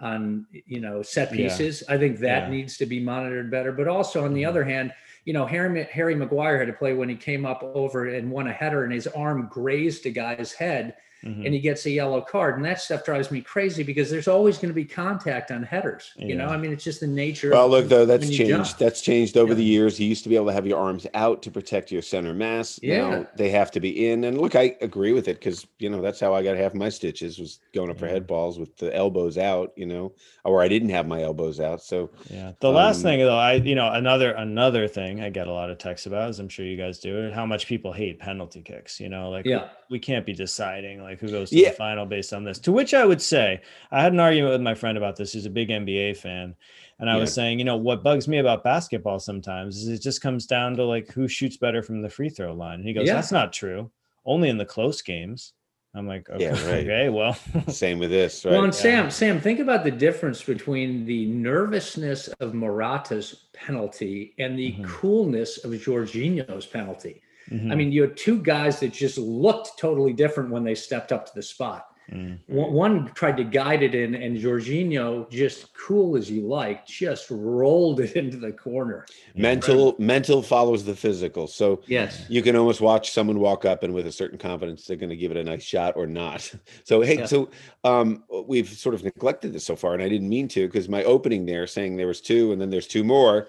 [0.00, 1.48] on you know set Yeah.
[1.48, 1.82] pieces.
[1.88, 2.50] I think that Yeah.
[2.50, 3.72] needs to be monitored better.
[3.72, 4.48] But also on the Mhm.
[4.48, 4.92] other hand,
[5.24, 8.46] you know, Harry Harry Maguire had to play when he came up over and won
[8.46, 11.44] a header, and his arm grazed a guy's head, Mhm.
[11.44, 12.56] and he gets a yellow card.
[12.56, 16.12] And that stuff drives me crazy because there's always going to be contact on headers.
[16.16, 17.50] You know, I mean, it's just the nature.
[17.50, 18.64] Well, of look though, that's when you jump.
[18.64, 18.78] changed.
[18.78, 19.56] That's changed over Yeah.
[19.56, 19.98] the years.
[19.98, 22.78] You used to be able to have your arms out to protect your center mass.
[22.82, 23.10] Yeah.
[23.10, 24.24] Now they have to be in.
[24.24, 26.88] And look, I agree with it because you know that's how I got half my
[26.88, 29.72] stitches was going up for head balls with the elbows out.
[29.76, 30.12] You know,
[30.44, 31.82] or I didn't have my elbows out.
[31.82, 32.52] So Yeah.
[32.60, 35.70] The last Um, thing though, I you know another another thing I get a lot
[35.70, 39.00] of texts about, as I'm sure you guys do, how much people hate penalty kicks.
[39.00, 39.68] You know, like we- Yeah.
[39.90, 41.70] we, can't be deciding like who goes to Yeah.
[41.70, 42.58] the final based on this.
[42.60, 45.32] To which I would say, I had an argument with my friend about this.
[45.32, 46.54] He's a big NBA fan,
[46.98, 50.20] and I was saying, you know, what bugs me about basketball sometimes is it just
[50.20, 52.80] comes down to like who shoots better from the free throw line.
[52.80, 53.14] And he goes, Yeah.
[53.14, 53.90] that's not true.
[54.26, 55.52] Only in the close games.
[55.94, 56.84] I'm like, okay, Yeah, right.
[56.84, 57.32] okay well,
[57.68, 58.52] same with this, right?
[58.52, 64.58] Well, and Sam, Sam, think about the difference between the nervousness of Morata's penalty and
[64.58, 64.84] the Mhm.
[64.84, 67.22] coolness of Jorginho's penalty.
[67.50, 67.76] I Mhm.
[67.76, 71.32] mean, you had two guys that just looked totally different when they stepped up to
[71.34, 71.86] the spot.
[72.12, 72.38] Mm.
[72.46, 77.26] One one tried to guide it in, and Jorginho, just cool as you like, just
[77.30, 79.04] rolled it into the corner.
[79.34, 81.46] mental mental follows the physical.
[81.46, 82.24] So Yes.
[82.30, 85.16] you can almost watch someone walk up and with a certain confidence they're going to
[85.16, 86.50] give it a nice shot or not
[86.84, 87.26] so hey Yeah.
[87.26, 87.50] so
[87.84, 91.04] um we've sort of neglected this so far and i didn't mean to because my
[91.04, 93.48] opening there saying there was two and then there's two more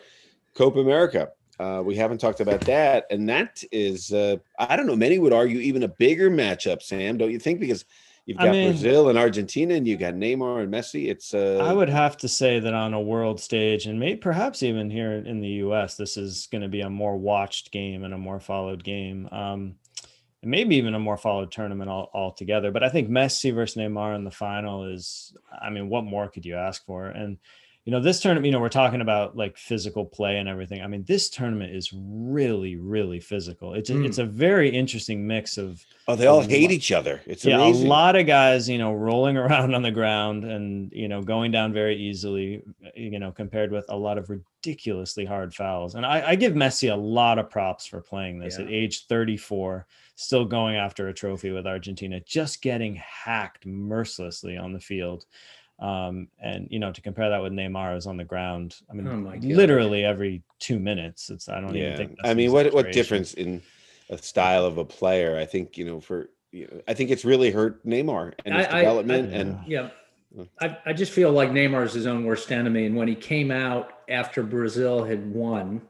[0.55, 1.29] Copa America.
[1.59, 4.95] Uh, we haven't talked about that, and that is, uh, I don't know.
[4.95, 7.17] Many would argue even a bigger matchup, Sam.
[7.17, 7.59] Don't you think?
[7.59, 7.83] Because
[8.25, 11.09] you've got I mean, Brazil and Argentina, and you got Neymar and Messi.
[11.09, 11.33] It's.
[11.33, 14.89] Uh, I would have to say that on a world stage, and maybe perhaps even
[14.89, 18.17] here in the U.S., this is going to be a more watched game and a
[18.17, 19.27] more followed game.
[19.29, 19.75] Um,
[20.41, 22.71] and maybe even a more followed tournament all, altogether.
[22.71, 26.45] But I think Messi versus Neymar in the final is, I mean, what more could
[26.45, 27.07] you ask for?
[27.07, 27.37] And
[27.89, 30.83] you know, this tournament, you know, we're talking about like physical play and everything.
[30.83, 33.73] I mean, this tournament is really, really physical.
[33.73, 34.05] It's a, mm.
[34.05, 35.83] it's a very interesting mix of.
[36.07, 37.19] Oh, they all hate each other.
[37.25, 37.87] It's yeah, amazing.
[37.87, 41.49] a lot of guys, you know, rolling around on the ground and you know going
[41.49, 42.61] down very easily.
[42.95, 45.95] You know, compared with a lot of ridiculously hard fouls.
[45.95, 48.65] And I, I give Messi a lot of props for playing this yeah.
[48.65, 54.73] at age 34, still going after a trophy with Argentina, just getting hacked mercilessly on
[54.73, 55.25] the field.
[55.79, 58.75] Um, and you know, to compare that with Neymar is on the ground.
[58.89, 61.29] I mean, oh literally every two minutes.
[61.29, 61.93] It's I don't yeah.
[61.93, 62.19] even think.
[62.23, 63.61] I mean, what what difference in
[64.09, 65.37] a style of a player?
[65.37, 68.67] I think you know for you know, I think it's really hurt Neymar and his
[68.67, 69.33] I, development.
[69.33, 69.89] I, I, and yeah,
[70.59, 72.85] I, I just feel like Neymar is his own worst enemy.
[72.85, 75.81] And when he came out after Brazil had won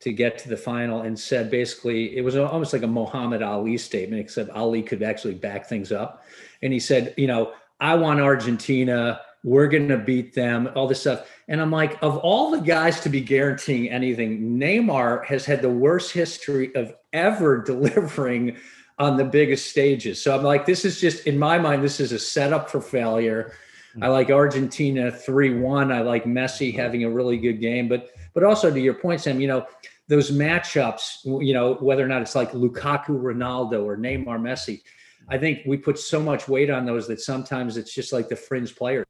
[0.00, 3.76] to get to the final and said basically it was almost like a Muhammad Ali
[3.76, 6.24] statement, except Ali could actually back things up.
[6.62, 11.00] And he said, you know, I want Argentina we're going to beat them, all this
[11.00, 11.28] stuff.
[11.48, 15.70] And I'm like, of all the guys to be guaranteeing anything, Neymar has had the
[15.70, 18.56] worst history of ever delivering
[18.98, 20.22] on the biggest stages.
[20.22, 23.54] So I'm like, this is just, in my mind, this is a setup for failure.
[23.96, 24.12] I mm.
[24.12, 25.90] like Argentina 3 1.
[25.90, 26.76] I like Messi mm.
[26.76, 27.88] having a really good game.
[27.88, 29.66] But, but also to your point, Sam, you know,
[30.08, 34.82] those matchups, you know, whether or not it's like Lukaku, Ronaldo, or Neymar, Messi,
[35.30, 38.36] I think we put so much weight on those that sometimes it's just like the
[38.36, 39.06] fringe players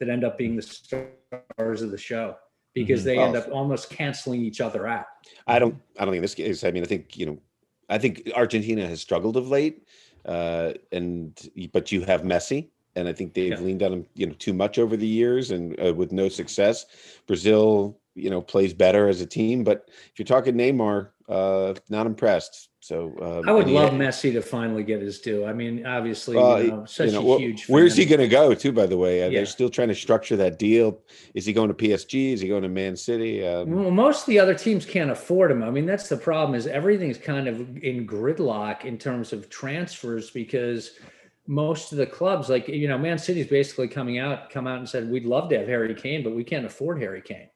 [0.00, 2.36] that end up being the stars of the show
[2.74, 3.08] because mm-hmm.
[3.08, 5.06] they end up almost canceling each other out.
[5.46, 5.76] I don't.
[5.98, 6.64] I don't think this case.
[6.64, 7.38] I mean, I think you know.
[7.88, 9.86] I think Argentina has struggled of late,
[10.24, 11.38] uh, and
[11.72, 13.58] but you have Messi, and I think they've yeah.
[13.58, 16.86] leaned on him, you know, too much over the years, and uh, with no success.
[17.26, 22.06] Brazil, you know, plays better as a team, but if you're talking Neymar, uh, not
[22.06, 22.68] impressed.
[22.80, 25.46] So um, I would love had, Messi to finally get his due.
[25.46, 27.66] I mean, obviously, uh, you know, such you know, a huge.
[27.66, 28.72] Where's he going to go too?
[28.72, 29.30] By the way, yeah.
[29.30, 31.00] they're still trying to structure that deal.
[31.32, 32.34] Is he going to PSG?
[32.34, 33.46] Is he going to Man City?
[33.46, 35.62] Um, well, most of the other teams can't afford him.
[35.62, 36.54] I mean, that's the problem.
[36.54, 40.98] Is everything's kind of in gridlock in terms of transfers because
[41.46, 44.88] most of the clubs, like you know, Man City's basically coming out, come out and
[44.88, 47.48] said we'd love to have Harry Kane, but we can't afford Harry Kane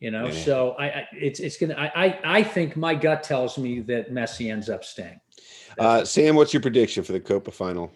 [0.00, 0.26] you know.
[0.26, 0.44] Yeah.
[0.44, 1.74] So I, I, it's it's gonna.
[1.74, 5.20] I, I I think my gut tells me that Messi ends up staying.
[5.78, 7.92] Uh, Sam, what's your prediction for the Copa final?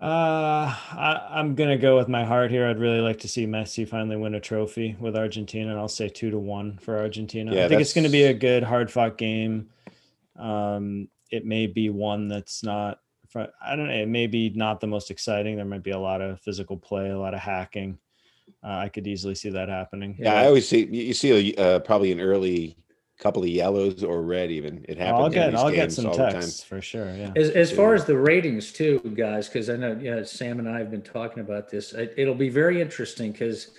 [0.00, 2.66] Uh, I, am gonna go with my heart here.
[2.66, 6.08] I'd really like to see Messi finally win a trophy with Argentina, and I'll say
[6.08, 7.54] two to one for Argentina.
[7.54, 9.68] Yeah, I think it's going to be a good, hard-fought game.
[10.36, 12.98] Um, it may be one that's not.
[13.34, 13.94] I don't know.
[13.94, 15.56] It may be not the most exciting.
[15.56, 17.98] There might be a lot of physical play, a lot of hacking.
[18.64, 20.16] Uh, I could easily see that happening.
[20.18, 22.76] Yeah, I always see you see a, uh, probably an early
[23.18, 24.84] couple of yellows or red even.
[24.88, 25.20] It happens.
[25.20, 27.14] I'll get I'll get some texts for sure.
[27.14, 27.32] Yeah.
[27.36, 30.78] As, as far as the ratings too, guys, because I know yeah, Sam and I
[30.78, 31.92] have been talking about this.
[31.92, 33.70] It, it'll be very interesting because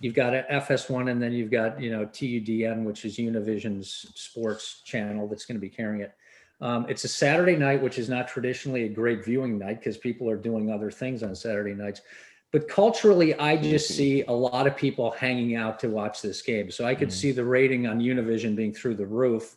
[0.00, 5.28] you've got FS1 and then you've got you know TUDN, which is Univision's sports channel
[5.28, 6.14] that's going to be carrying it.
[6.62, 10.28] Um, it's a Saturday night, which is not traditionally a great viewing night because people
[10.28, 12.02] are doing other things on Saturday nights
[12.52, 14.22] but culturally i just see.
[14.24, 16.70] a lot of people hanging out to watch this game.
[16.70, 17.16] So i could mm-hmm.
[17.16, 19.56] see the rating on univision being through the roof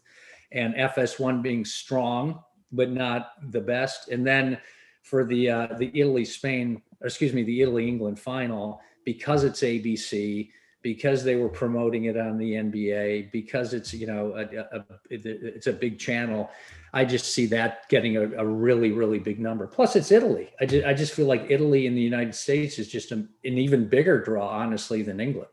[0.52, 2.40] and fs1 being strong
[2.76, 4.10] but not the best.
[4.10, 4.58] And then
[5.04, 10.50] for the uh, the italy spain excuse me the italy england final because it's abc
[10.84, 15.68] because they were promoting it on the nba because it's you know a, a, it's
[15.68, 16.50] a big channel
[16.96, 19.66] I just see that getting a, a, really, really big number.
[19.66, 20.52] Plus, it's Italy.
[20.62, 23.30] I just, I just feel like Italy in the United States is just a, an
[23.44, 25.50] even bigger draw, honestly, than England.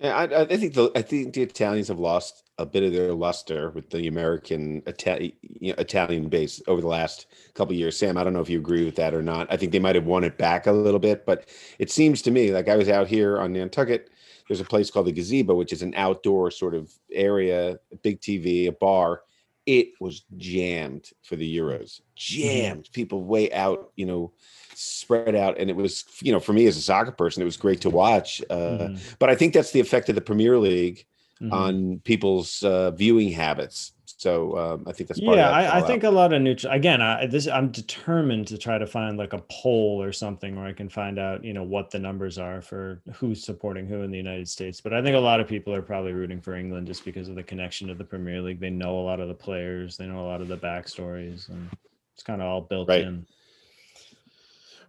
[0.00, 3.12] Yeah, I, I, think the I think the Italians have lost a bit of their
[3.12, 7.98] luster with the American Italian you know, Italian base over the last couple years.
[7.98, 9.46] Sam, I don't know if you agree with that or not.
[9.52, 12.30] I think they might have won it back a little bit, but it seems to
[12.30, 14.08] me like I was out here on Nantucket.
[14.48, 18.22] There's a place called the Gazebo, which is an outdoor sort of area, a big
[18.22, 19.20] TV, a bar,
[19.66, 22.00] it was jammed for the Euros.
[22.16, 22.84] Jammed.
[22.84, 22.92] Mm-hmm.
[22.92, 24.32] People way out, you know,
[24.74, 25.58] spread out.
[25.58, 27.90] And it was, you know, for me as a soccer person, it was great to
[27.90, 28.42] watch.
[28.50, 29.14] Uh, mm-hmm.
[29.18, 31.06] But I think that's the effect of the Premier League
[31.40, 31.52] mm-hmm.
[31.52, 33.92] on people's uh, viewing habits.
[34.20, 35.48] So um, I think that's yeah.
[35.48, 36.70] I, I, think a lot of neutral.
[36.74, 40.66] Again, I, this I'm determined to try to find like a poll or something where
[40.66, 44.10] I can find out, you know, what the numbers are for who's supporting who in
[44.10, 44.78] the United States.
[44.78, 47.34] But I think a lot of people are probably rooting for England just because of
[47.34, 48.60] the connection to the Premier League.
[48.60, 51.70] They know a lot of the players, they know a lot of the backstories, and
[52.12, 53.00] it's kind of all built right.
[53.00, 53.24] in.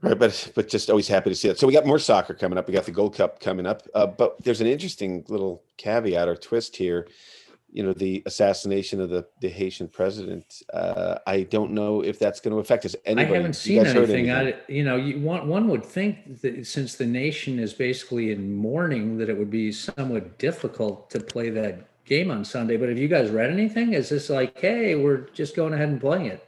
[0.02, 1.58] Right, but but just always happy to see that.
[1.58, 2.68] So we got more soccer coming up.
[2.68, 3.84] We got the Gold Cup coming up.
[3.94, 7.08] Uh, but there's an interesting little caveat or twist here.
[7.72, 10.62] You know, the assassination of the, the Haitian president.
[10.74, 12.96] Uh, I don't know if that's going to affect us.
[13.06, 14.30] Anybody, I haven't seen anything.
[14.30, 14.32] anything?
[14.32, 18.56] I, you know, you, one one would think that since the nation is basically in
[18.56, 22.78] mourning, that it would be somewhat difficult to play that game on Sunday.
[22.78, 23.94] But have you guys read anything?
[23.94, 26.46] Is this like, hey, we're just going ahead and playing it?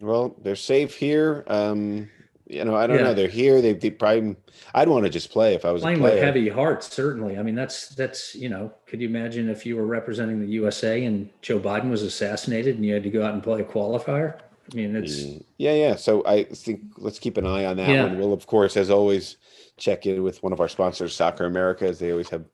[0.00, 1.44] Well, they're safe here.
[1.46, 2.08] Um,
[2.46, 3.04] you know, I don't yeah.
[3.04, 3.14] know.
[3.14, 3.60] They're here.
[3.60, 4.36] They, they probably.
[4.74, 6.92] I'd want to just play if I was playing with heavy hearts.
[6.92, 7.38] Certainly.
[7.38, 8.72] I mean, that's that's you know.
[8.86, 12.84] Could you imagine if you were representing the USA and Joe Biden was assassinated and
[12.84, 14.38] you had to go out and play a qualifier?
[14.72, 15.96] I mean, it's mm, yeah, yeah.
[15.96, 18.04] So I think let's keep an eye on that yeah.
[18.04, 18.18] one.
[18.18, 19.36] We'll of course, as always,
[19.76, 22.44] check in with one of our sponsors, Soccer America, as they always have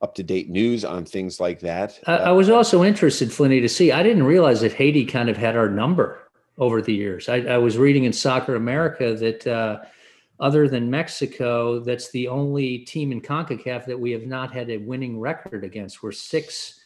[0.00, 1.98] up to date news on things like that.
[2.06, 3.90] I, I was also interested, Flinny, to see.
[3.90, 6.27] I didn't realize that Haiti kind of had our number
[6.58, 7.28] over the years.
[7.28, 9.78] I, I was reading in Soccer America that uh,
[10.40, 14.78] other than Mexico, that's the only team in CONCACAF that we have not had a
[14.78, 16.02] winning record against.
[16.02, 16.80] We're six,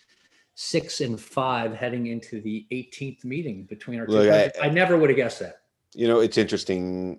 [0.54, 4.12] six and five heading into the 18th meeting between our two.
[4.12, 5.62] Look, I, I, never would have guessed that.
[5.94, 7.18] You know, it's interesting.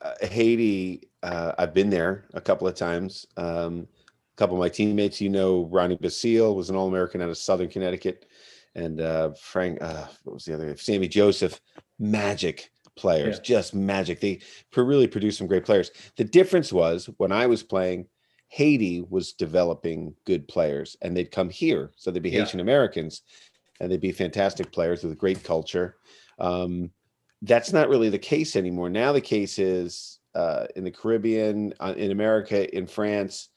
[0.00, 3.26] Uh, Haiti, uh, I've been there a couple of times.
[3.36, 3.86] Um,
[4.34, 7.38] a couple of my teammates, you know, Ronnie Basile was an All American out of
[7.38, 8.26] Southern Connecticut
[8.74, 10.76] and uh, Frank, uh, what was the other?
[10.76, 11.60] Sammy Joseph,
[11.98, 13.42] magic players, yeah.
[13.42, 14.20] just magic.
[14.20, 14.40] They
[14.76, 15.90] really produced some great players.
[16.16, 18.06] The difference was when I was playing,
[18.48, 22.40] Haiti was developing good players, and they'd come here, so they'd be yeah.
[22.40, 23.22] Haitian Americans,
[23.80, 25.96] and they'd be fantastic players with a great culture.
[26.38, 26.90] Um,
[27.40, 28.90] that's not really the case anymore.
[28.90, 33.48] Now the case is uh, in the Caribbean, uh, in America, in France.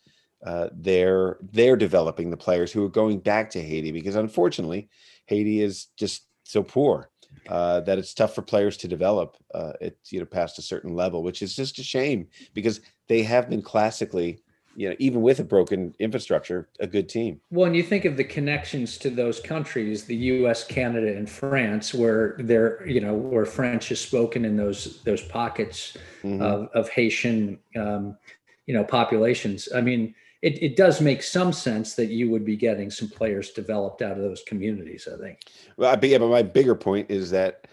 [0.45, 4.89] Uh, they're they're developing the players who are going back to Haiti because unfortunately
[5.25, 7.09] Haiti is just so poor
[7.49, 10.95] uh, that it's tough for players to develop uh, it you know past a certain
[10.95, 14.39] level, which is just a shame because they have been classically
[14.75, 18.17] you know even with a broken infrastructure a good team well and you think of
[18.17, 23.45] the connections to those countries the us canada and france where they're you know where
[23.45, 26.41] french is spoken in those those pockets mm-hmm.
[26.41, 28.17] of, of haitian um,
[28.65, 30.13] you know populations i mean
[30.45, 34.11] it, it does make some sense that you would be getting some players developed out
[34.11, 35.07] of those communities.
[35.11, 35.39] I think.
[35.75, 37.67] Well, yeah, but my bigger point is that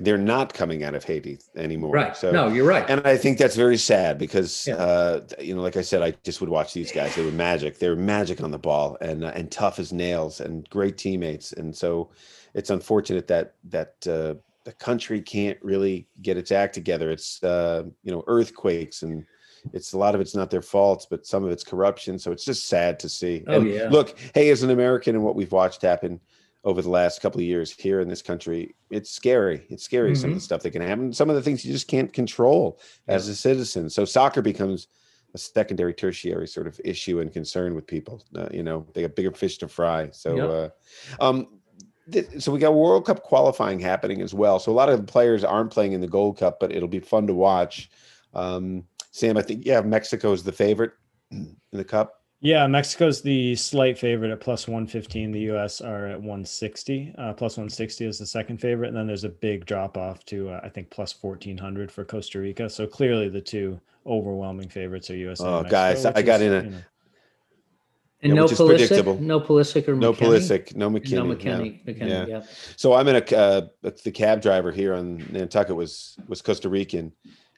[0.00, 1.92] they're not coming out of Haiti anymore.
[1.92, 2.16] Right.
[2.16, 2.84] So no, you're right.
[2.88, 4.74] And I think that's very sad because, yeah.
[4.74, 7.14] uh, you know, like I said, I just would watch these guys.
[7.14, 7.78] They were magic.
[7.78, 11.52] They were magic on the ball and uh, and tough as nails and great teammates.
[11.52, 12.10] And so,
[12.54, 14.34] it's unfortunate that that uh,
[14.64, 17.12] the country can't really get its act together.
[17.12, 19.24] It's uh, you know earthquakes and
[19.72, 22.18] it's a lot of it's not their faults, but some of it's corruption.
[22.18, 23.44] So it's just sad to see.
[23.46, 23.88] Oh, and yeah.
[23.90, 26.20] look, hey, as an American and what we've watched happen
[26.64, 29.64] over the last couple of years here in this country, it's scary.
[29.68, 30.20] It's scary mm-hmm.
[30.20, 30.44] some of the mm-hmm.
[30.44, 31.12] stuff that can happen.
[31.12, 33.14] Some of the things you just can't control yeah.
[33.14, 33.88] as a citizen.
[33.88, 34.88] So soccer becomes
[35.34, 38.24] a secondary, tertiary sort of issue and concern with people.
[38.34, 40.08] Uh, you know, they got bigger fish to fry.
[40.10, 40.74] So, yep.
[41.20, 41.46] uh, um,
[42.38, 44.58] so we got World Cup qualifying happening as well.
[44.58, 47.00] So a lot of the players aren't playing in the Gold Cup, but it'll be
[47.00, 47.90] fun to watch.
[48.34, 48.84] Um,
[49.16, 50.92] Sam, I think yeah, Mexico is the favorite
[51.30, 52.20] in the cup.
[52.40, 55.32] Yeah, Mexico's the slight favorite at plus 115.
[55.32, 57.14] The US are at 160.
[57.16, 58.88] Uh, plus 160 is the second favorite.
[58.88, 62.40] And then there's a big drop off to, uh, I think, plus 1400 for Costa
[62.40, 62.68] Rica.
[62.68, 65.46] So clearly the two overwhelming favorites are USA.
[65.46, 66.62] Oh, guys, I got is, in a.
[66.62, 66.82] You know,
[68.22, 71.92] and yeah, no Pulisic, no Pulisic or no Pulisic, no McKennie, no McKennie, no.
[71.92, 72.26] McKennie yeah.
[72.26, 72.42] yeah.
[72.74, 77.12] So I'm in a uh, the cab driver here on Nantucket was was Costa Rican,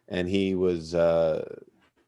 [0.09, 1.44] and he was uh,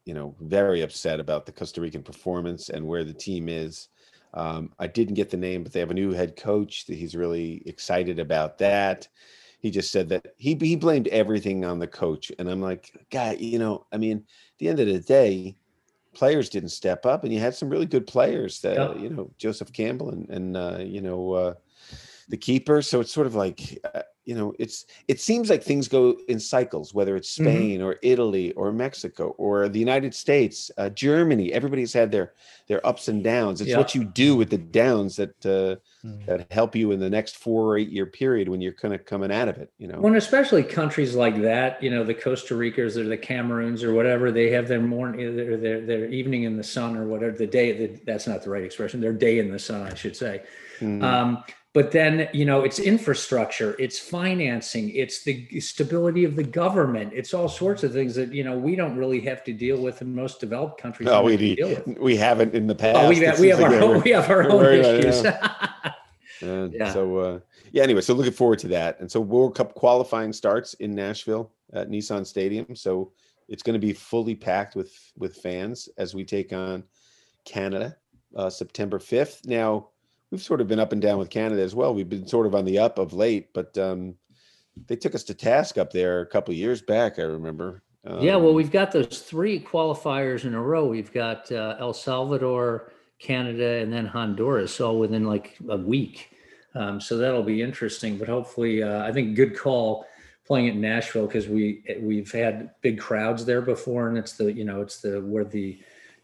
[0.04, 3.88] you know very upset about the Costa Rican performance and where the team is.
[4.32, 7.16] Um, I didn't get the name, but they have a new head coach that he's
[7.16, 9.08] really excited about that.
[9.58, 13.40] He just said that he he blamed everything on the coach, and I'm like, God,
[13.40, 15.56] you know, I mean, at the end of the day,
[16.14, 18.94] players didn't step up, and you had some really good players that yeah.
[19.02, 21.54] you know Joseph Campbell and and uh, you know uh,
[22.28, 22.82] the keeper.
[22.82, 26.38] So it's sort of like uh, you know it's it seems like things go in
[26.38, 27.50] cycles whether it's mm-hmm.
[27.50, 27.88] spain mm-hmm.
[27.88, 32.32] or italy or mexico or the united states uh, germany everybody's had their
[32.68, 33.76] their ups and downs it's yeah.
[33.76, 35.74] what you do with the downs that uh,
[36.06, 36.24] mm-hmm.
[36.26, 39.04] that help you in the next four or eight year period when you're kind of
[39.04, 42.54] coming out of it you know when especially countries like that you know the costa
[42.54, 46.56] ricas or the cameroons or whatever they have their morning their, their, their evening in
[46.56, 49.50] the sun or whatever the day the, that's not the right expression their day in
[49.50, 50.40] the sun i should say
[50.78, 51.02] mm-hmm.
[51.02, 51.42] um,
[51.72, 57.32] but then you know it's infrastructure it's financing it's the stability of the government it's
[57.32, 60.14] all sorts of things that you know we don't really have to deal with in
[60.14, 61.98] most developed countries no we, deal with.
[61.98, 64.30] we haven't in the past oh, we, have, we, have like our own, we have
[64.30, 65.24] our own issues.
[66.42, 66.92] and yeah.
[66.92, 67.40] so uh,
[67.72, 68.98] yeah anyway so looking forward to that.
[69.00, 72.74] And so world cup qualifying starts in nashville at nissan stadium.
[72.74, 73.12] So
[73.48, 76.84] it's going to be fully packed with with fans as we take on
[77.44, 77.96] canada
[78.36, 79.88] uh, september 5th now
[80.30, 81.94] we've sort of been up and down with Canada as well.
[81.94, 84.14] We've been sort of on the up of late, but um,
[84.86, 87.18] they took us to task up there a couple years back.
[87.18, 87.82] I remember.
[88.06, 90.86] Um, yeah, well, we've got those three qualifiers in a row.
[90.86, 96.30] We've got uh, El Salvador, Canada, and then Honduras, all within like a week.
[96.74, 98.16] Um, so that'll be interesting.
[98.16, 100.06] But hopefully, uh, I think good call
[100.46, 104.52] playing it in Nashville because we we've had big crowds there before, and it's the
[104.52, 105.78] you know it's the where the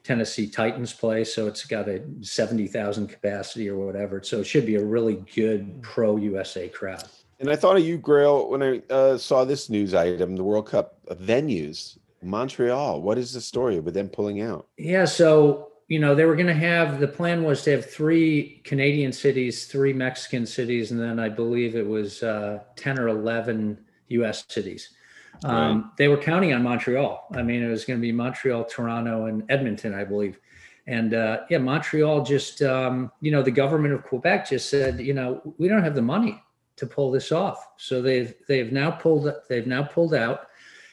[0.06, 1.24] Tennessee Titans play.
[1.24, 4.22] So it's got a 70,000 capacity or whatever.
[4.22, 7.04] So it should be a really good pro USA crowd.
[7.40, 10.68] And I thought of you, Grayle, when I uh, saw this news item, the World
[10.68, 13.02] Cup venues, Montreal.
[13.02, 14.68] What is the story with them pulling out?
[14.78, 15.04] Yeah.
[15.04, 19.12] So, you know, they were going to have the plan was to have three Canadian
[19.12, 23.78] cities, three Mexican cities, and then I believe it was uh, 10 or 11
[24.08, 24.90] US cities.
[25.44, 25.96] Um, right.
[25.98, 27.28] They were counting on Montreal.
[27.34, 30.38] I mean, it was going to be Montreal, Toronto, and Edmonton, I believe.
[30.86, 35.14] And uh, yeah, Montreal just, um, you know, the government of Quebec just said, you
[35.14, 36.42] know, we don't have the money
[36.76, 37.68] to pull this off.
[37.76, 40.48] So they've they've now pulled they've now pulled out.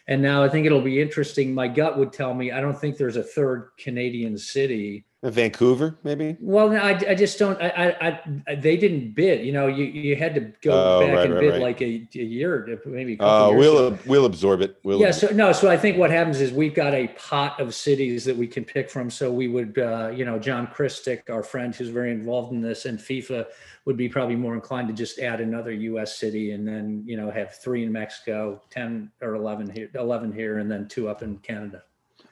[0.07, 1.53] And now I think it'll be interesting.
[1.53, 6.35] My gut would tell me I don't think there's a third Canadian city Vancouver, maybe.
[6.41, 7.59] Well, I, I just don't.
[7.61, 9.45] I, I, I, they didn't bid.
[9.45, 11.61] You know, you, you had to go oh, back right, and right, bid right.
[11.61, 13.17] like a, a year, maybe.
[13.19, 14.79] Uh, we'll we'll absorb it.
[14.83, 15.11] We'll yeah.
[15.11, 15.53] So no.
[15.53, 18.65] So I think what happens is we've got a pot of cities that we can
[18.65, 19.09] pick from.
[19.09, 22.83] So we would, uh, you know, John Kristick, our friend who's very involved in this,
[22.83, 23.45] and FIFA
[23.85, 26.17] would be probably more inclined to just add another U.S.
[26.17, 30.57] city and then you know have three in Mexico, ten or eleven here, eleven here,
[30.57, 31.83] and then two up in Canada.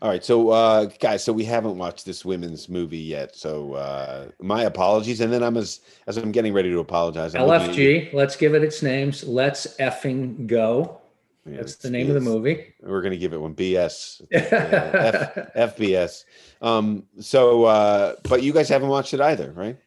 [0.02, 3.36] All right, so uh, guys, so we haven't watched this women's movie yet.
[3.36, 7.36] So uh, my apologies, and then I'm as as I'm getting ready to apologize.
[7.36, 9.24] I'm LFG, let's give it its names.
[9.24, 10.98] Let's effing go.
[11.46, 12.74] Yeah, That's the name of the movie.
[12.82, 16.26] We're gonna give it one BS, uh, F, FBS.
[16.64, 19.78] Um, so, uh, but you guys haven't watched it either, right?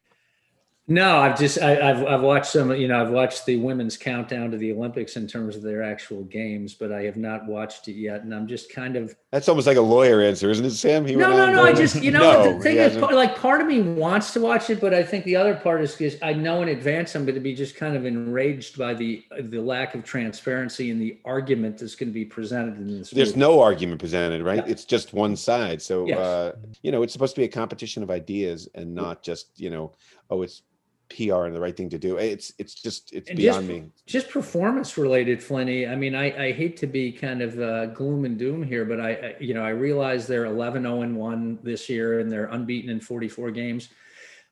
[0.87, 2.71] No, I've just I, have I've watched some.
[2.75, 6.25] You know, I've watched the women's countdown to the Olympics in terms of their actual
[6.25, 8.23] games, but I have not watched it yet.
[8.23, 11.07] And I'm just kind of that's almost like a lawyer answer, isn't it, Sam?
[11.07, 11.65] He no, no, no.
[11.65, 14.69] I just you know no, the thing is like part of me wants to watch
[14.69, 17.35] it, but I think the other part is because I know in advance I'm going
[17.35, 21.79] to be just kind of enraged by the the lack of transparency and the argument
[21.79, 23.09] that's going to be presented in this.
[23.09, 23.41] There's movie.
[23.41, 24.67] no argument presented, right?
[24.67, 24.71] Yeah.
[24.71, 25.81] It's just one side.
[25.81, 26.19] So yes.
[26.19, 29.71] uh, you know, it's supposed to be a competition of ideas and not just you
[29.71, 29.93] know,
[30.29, 30.61] oh, it's
[31.09, 32.17] PR and the right thing to do.
[32.17, 33.91] It's it's just it's and beyond just, me.
[34.07, 35.91] Just performance related, Flinny.
[35.91, 39.01] I mean, I, I hate to be kind of uh, gloom and doom here, but
[39.01, 42.47] I, I you know I realize they're 11 0 and one this year and they're
[42.47, 43.91] unbeaten in 44 games,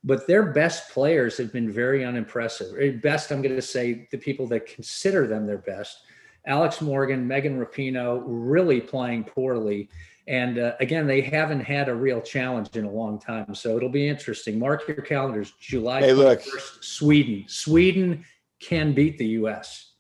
[0.05, 3.00] but their best players have been very unimpressive.
[3.03, 6.03] Best, I'm going to say the people that consider them their best.
[6.46, 9.88] Alex Morgan, Megan Rapinoe, really playing poorly.
[10.29, 13.55] And uh, again, they haven't had a real challenge in a long time.
[13.55, 14.59] So it'll be interesting.
[14.59, 15.53] Mark your calendars.
[15.61, 17.45] July hey, 1st, Sweden.
[17.49, 18.25] Sweden
[18.61, 19.93] can beat the U.S.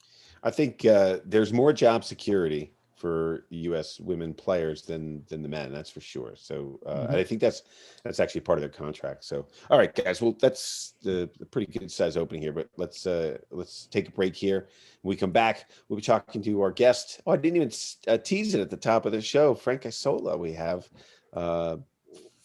[0.42, 2.71] I think uh, there's more job security
[3.02, 3.98] for U.S.
[3.98, 5.72] women players than than the men.
[5.72, 6.34] That's for sure.
[6.36, 7.16] So uh, mm-hmm.
[7.16, 7.62] I think that's
[8.04, 9.24] that's actually part of their contract.
[9.24, 10.22] So all right, guys.
[10.22, 12.52] Well, that's the, the pretty good size opening here.
[12.52, 14.68] But let's uh, let's take a break here.
[15.00, 17.20] When we come back, we'll be talking to our guest.
[17.26, 17.72] Oh, I didn't even
[18.06, 19.52] uh, tease it at the top of the show.
[19.52, 20.38] Frank Isola.
[20.38, 20.88] We have
[21.32, 21.78] uh,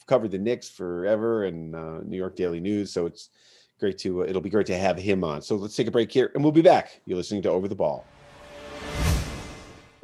[0.08, 2.92] covered the Knicks forever and uh, New York Daily News.
[2.92, 3.30] So it's
[3.80, 5.44] great to uh, it'll be great to have him on.
[5.44, 7.00] So let's take a break here, and we'll be back.
[7.06, 8.04] You're listening to Over the Ball.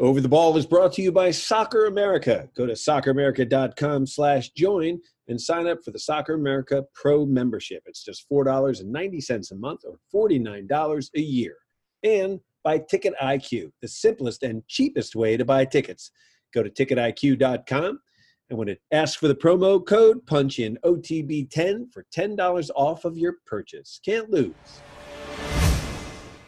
[0.03, 2.49] Over the Ball is brought to you by Soccer America.
[2.57, 4.99] Go to socceramerica.com slash join
[5.29, 7.83] and sign up for the Soccer America Pro membership.
[7.85, 11.55] It's just $4.90 a month or $49 a year.
[12.03, 16.11] And by Ticket IQ, the simplest and cheapest way to buy tickets.
[16.53, 17.99] Go to ticketiq.com
[18.49, 23.17] and when it asks for the promo code, punch in OTB10 for $10 off of
[23.17, 24.01] your purchase.
[24.03, 24.53] Can't lose.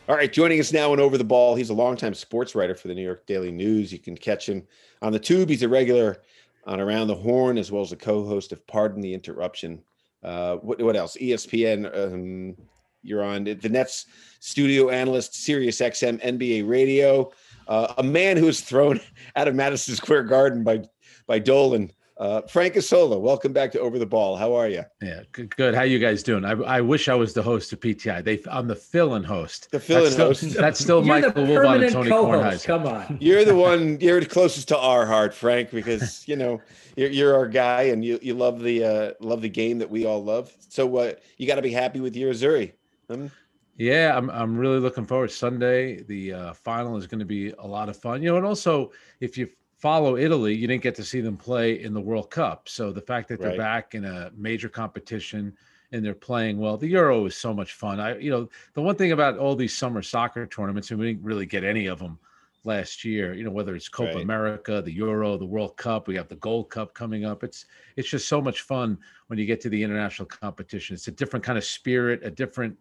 [0.08, 2.88] All right, joining us now and over the ball, he's a longtime sports writer for
[2.88, 3.92] the New York Daily News.
[3.92, 4.62] You can catch him
[5.02, 5.50] on the tube.
[5.50, 6.22] He's a regular
[6.68, 9.82] on Around the Horn, as well as a co-host of Pardon the Interruption.
[10.22, 11.18] Uh, what, what else?
[11.20, 12.14] ESPN.
[12.14, 12.56] Um,
[13.02, 14.06] you're on the Nets
[14.42, 17.32] studio analyst, Sirius XM NBA Radio.
[17.68, 19.00] Uh, a man who was thrown
[19.36, 20.84] out of Madison Square Garden by
[21.26, 24.38] by Dolan Uh, Frank Isola, welcome back to Over the Ball.
[24.38, 24.84] How are you?
[25.02, 25.54] Yeah, good.
[25.58, 25.76] good.
[25.76, 26.46] How you guys doing?
[26.46, 28.24] I, I wish I was the host of PTI.
[28.24, 29.70] They, I'm the fill-in host.
[29.72, 30.40] The fill-in that's host.
[30.40, 32.66] Still, that's still You're Michael the Wilbon and permanent Tony co-host.
[32.66, 32.66] Kornheiser.
[32.66, 33.18] Come on.
[33.22, 34.00] You're the one.
[34.00, 36.62] You're the closest to our heart, Frank, because you know
[36.96, 40.06] you're, you're our guy, and you you love the uh, love the game that we
[40.06, 40.56] all love.
[40.70, 42.72] So uh, you got to be happy with your Azzurri.
[43.10, 43.30] Um,
[43.78, 45.32] Yeah, I'm I'm really looking forward.
[45.32, 48.24] Sunday, the uh, final is going to be a lot of fun.
[48.24, 49.50] You know, and also if you
[49.86, 52.68] follow Italy, you didn't get to see them play in the World Cup.
[52.68, 53.58] So the fact that they're Right.
[53.60, 55.56] back in a major competition
[55.92, 58.00] and they're playing well, the Euro is so much fun.
[58.00, 61.24] I, you know, the one thing about all these summer soccer tournaments, and we didn't
[61.24, 62.18] really get any of them
[62.64, 63.36] last year.
[63.36, 64.24] You know, whether it's Copa Right.
[64.24, 67.44] America, the Euro, the World Cup, we have the Gold Cup coming up.
[67.44, 70.96] It's it's just so much fun when you get to the international competition.
[70.96, 72.76] It's a different kind of spirit, a different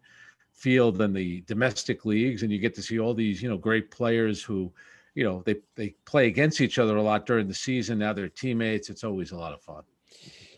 [0.53, 3.91] field than the domestic leagues and you get to see all these you know great
[3.91, 4.71] players who
[5.15, 8.29] you know they they play against each other a lot during the season now they're
[8.29, 9.83] teammates it's always a lot of fun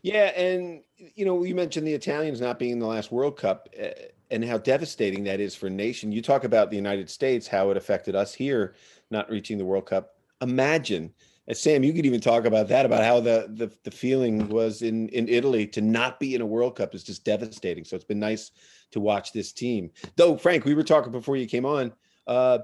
[0.07, 3.67] yeah, and you know you mentioned the Italians not being in the last World Cup,
[3.81, 3.87] uh,
[4.31, 6.11] and how devastating that is for a nation.
[6.11, 8.75] You talk about the United States, how it affected us here
[9.09, 10.15] not reaching the World Cup.
[10.41, 11.13] Imagine,
[11.49, 14.81] uh, Sam, you could even talk about that, about how the the, the feeling was
[14.81, 17.83] in in Italy to not be in a World Cup is just devastating.
[17.83, 18.51] So it's been nice
[18.91, 19.91] to watch this team.
[20.15, 21.91] Though, Frank, we were talking before you came on.
[22.25, 22.59] Uh,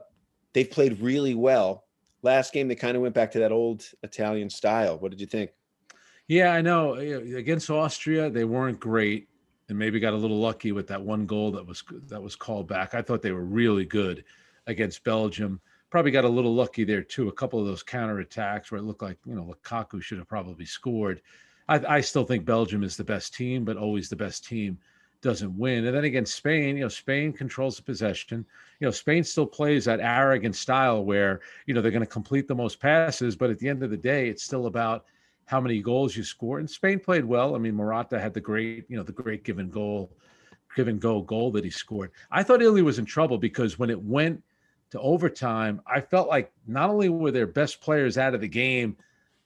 [0.54, 1.83] they've played really well.
[2.24, 4.98] Last game, they kind of went back to that old Italian style.
[4.98, 5.52] What did you think?
[6.30, 6.96] yeah i know.
[6.96, 9.28] Uh, against austria they weren't great
[9.70, 12.68] and maybe got a little lucky with that one goal that was that was called
[12.68, 12.94] back.
[12.94, 14.24] I thought they were really good
[14.68, 15.62] against belgium.
[15.90, 17.28] Probably got a little lucky there too.
[17.28, 20.28] A couple of those counter attacks where it looked like you know lukaku should have
[20.28, 21.22] probably scored.
[21.70, 24.78] I, I still think belgium is the best team but always the best team
[25.24, 25.86] doesn't win.
[25.86, 28.46] And then against Spain, you know, Spain controls the possession.
[28.80, 32.48] You know, Spain still plays that arrogant style where, you know, they're going to complete
[32.48, 35.06] the most passes, but at the end of the day, it's still about
[35.46, 36.60] how many goals you score.
[36.60, 37.56] And Spain played well.
[37.56, 40.12] I mean, Morata had the great, you know, the great given goal,
[40.76, 42.12] given goal goal that he scored.
[42.30, 44.44] I thought Italy was in trouble because when it went
[44.92, 48.98] to overtime, I felt like not only were their best players out of the game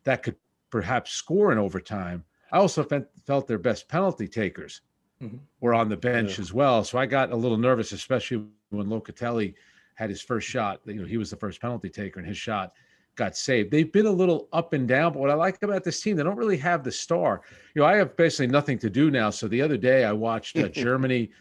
[0.03, 0.35] that could
[0.69, 4.81] perhaps score in overtime, I also felt, their best penalty takers
[5.21, 5.39] Mhm.
[5.61, 6.83] were on the bench as well.
[6.83, 9.55] So I got a little nervous, especially when Locatelli
[9.95, 10.81] had his first shot.
[10.85, 12.73] You know, he was the first penalty taker, and his shot
[13.15, 13.71] got saved.
[13.71, 16.23] They've been a little up and down, but what I like about this team, they
[16.23, 17.41] don't really have the star.
[17.73, 19.31] You know, I have basically nothing to do now.
[19.31, 21.31] So the other day I watched uh, Germany,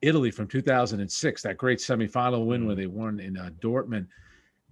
[0.00, 4.08] Italy from 2006, that great semifinal win where they won in uh, Dortmund.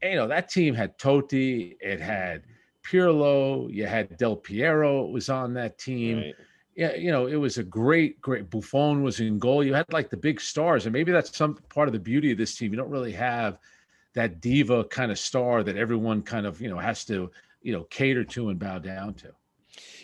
[0.03, 2.43] And, you know, that team had Totti, it had
[2.83, 6.35] Pirlo, you had Del Piero was on that team Right.
[6.81, 8.49] Yeah, you know, it was a great, great.
[8.49, 9.63] Buffon was in goal.
[9.63, 12.39] You had like the big stars, and maybe that's some part of the beauty of
[12.39, 12.73] this team.
[12.73, 13.59] You don't really have
[14.15, 17.83] that diva kind of star that everyone kind of you know has to you know
[17.91, 19.31] cater to and bow down to.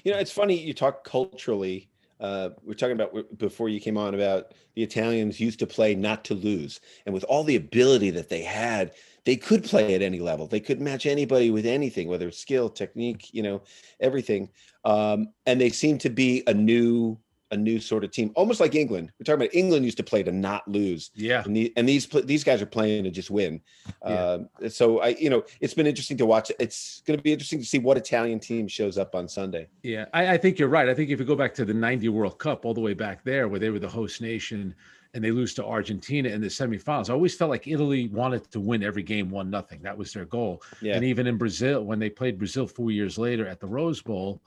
[0.04, 1.88] You know, it's funny you talk culturally.
[2.20, 6.26] Uh, we're talking about before you came on about the Italians used to play not
[6.26, 8.92] to lose, and with all the ability that they had,
[9.26, 10.46] they could play at any level.
[10.46, 13.60] They could match anybody with anything, whether it's skill, technique, you know,
[14.00, 14.48] everything.
[14.84, 17.18] Um, and they seem to be a new,
[17.50, 19.12] a new sort of team, almost like England.
[19.18, 22.06] We're talking about England used to play to not lose, Yeah, and, the, and these
[22.06, 23.60] these guys are playing to just win.
[24.06, 24.14] Yeah.
[24.14, 26.50] Um, so I, you know, it's been interesting to watch.
[26.60, 29.68] It's going to be interesting to see what Italian team shows up on Sunday.
[29.82, 30.88] yeah, I, I think you're right.
[30.88, 33.24] I think if you go back to the '90 World Cup, all the way back
[33.24, 34.74] there, where they were the host nation
[35.16, 38.60] and they lose to Argentina in the semifinals, I always felt like Italy wanted to
[38.60, 39.80] win every game, one nothing.
[39.80, 40.62] That was their goal.
[40.82, 44.02] Yeah, And even in Brazil, when they played Brazil four years later at the Rose
[44.02, 44.42] Bowl,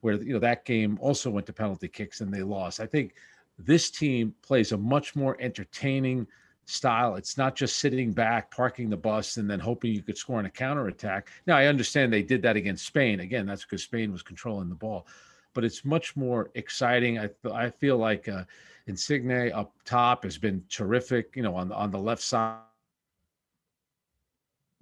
[0.00, 2.80] where you know that game also went to penalty kicks and they lost.
[2.80, 3.14] I think
[3.60, 6.26] this team plays a much more entertaining
[6.66, 7.14] style.
[7.14, 10.46] It's not just sitting back, parking the bus, and then hoping you could score on
[10.46, 11.28] a counterattack.
[11.46, 13.20] Now I understand they did that against Spain.
[13.20, 15.06] Again, that's because Spain was controlling the ball,
[15.54, 17.20] but it's much more exciting.
[17.20, 18.42] I I feel like uh,
[18.88, 21.36] Insigne up top has been terrific.
[21.36, 22.58] You know, on on the left side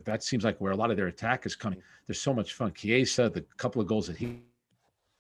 [0.04, 1.82] that seems like where a lot of their attack is coming.
[2.07, 2.72] There's so much fun.
[2.72, 4.40] Chiesa, the couple of goals that he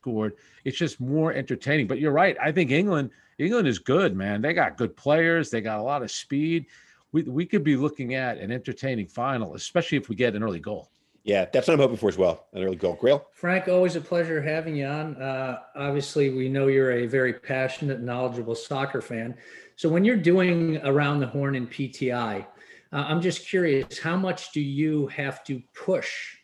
[0.00, 0.34] scored,
[0.64, 1.86] it's just more entertaining.
[1.86, 2.36] But you're right.
[2.40, 4.40] I think England, England is good, man.
[4.40, 5.50] They got good players.
[5.50, 6.66] They got a lot of speed.
[7.12, 10.60] We we could be looking at an entertaining final, especially if we get an early
[10.60, 10.90] goal.
[11.26, 12.46] Yeah, that's what I'm hoping for as well.
[12.52, 12.96] An early goal.
[12.96, 13.24] Grayle.
[13.32, 15.20] Frank, always a pleasure having you on.
[15.20, 19.34] Uh, obviously, we know you're a very passionate, knowledgeable soccer fan.
[19.74, 22.46] So, when you're doing around the horn in PTI, uh,
[22.92, 26.36] I'm just curious, how much do you have to push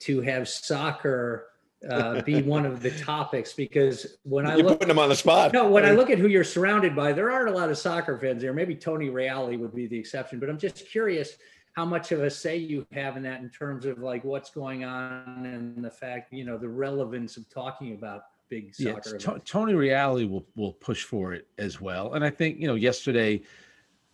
[0.00, 1.46] to have soccer
[1.88, 3.52] uh, be one of the topics?
[3.52, 5.52] Because when I You're look, putting them on the spot.
[5.52, 8.18] no, when I look at who you're surrounded by, there aren't a lot of soccer
[8.18, 8.52] fans there.
[8.52, 11.36] Maybe Tony Reali would be the exception, but I'm just curious
[11.74, 14.84] how much of a say you have in that in terms of like what's going
[14.84, 19.18] on and the fact, you know, the relevance of talking about big soccer.
[19.20, 22.76] Yeah, Tony Reali will will push for it as well, and I think you know
[22.76, 23.42] yesterday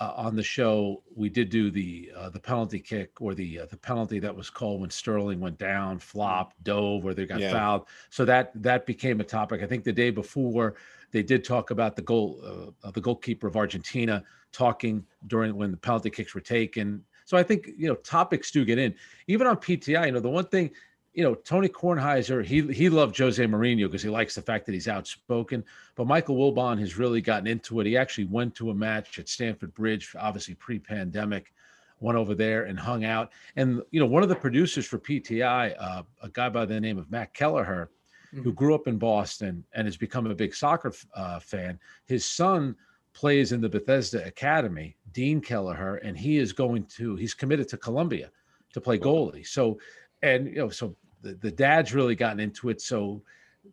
[0.00, 3.66] uh, on the show we did do the uh, the penalty kick or the uh,
[3.66, 7.52] the penalty that was called when Sterling went down, flopped, dove, or they got yeah.
[7.52, 7.86] fouled.
[8.08, 9.62] So that that became a topic.
[9.62, 10.74] I think the day before
[11.12, 15.76] they did talk about the goal uh, the goalkeeper of Argentina talking during when the
[15.76, 17.04] penalty kicks were taken.
[17.30, 18.92] So I think you know topics do get in.
[19.28, 20.72] Even on PTI, you know the one thing
[21.12, 24.72] you know, Tony Kornheiser, he he loved Jose Mourinho because he likes the fact that
[24.72, 25.64] he's outspoken.
[25.94, 27.86] But Michael Wilbon has really gotten into it.
[27.86, 31.52] He actually went to a match at Stamford Bridge, obviously pre-pandemic,
[32.00, 33.30] went over there and hung out.
[33.54, 36.98] And you know, one of the producers for PTI, uh, a guy by the name
[36.98, 37.90] of Matt Kelleher,
[38.34, 38.42] mm-hmm.
[38.42, 41.78] who grew up in Boston and has become a big soccer uh, fan.
[42.06, 42.74] His son
[43.20, 47.76] plays in the Bethesda Academy, Dean Kelleher, and he is going to he's committed to
[47.76, 48.30] Columbia
[48.72, 49.46] to play goalie.
[49.46, 49.78] So
[50.22, 52.80] and you know, so the, the dad's really gotten into it.
[52.80, 53.22] So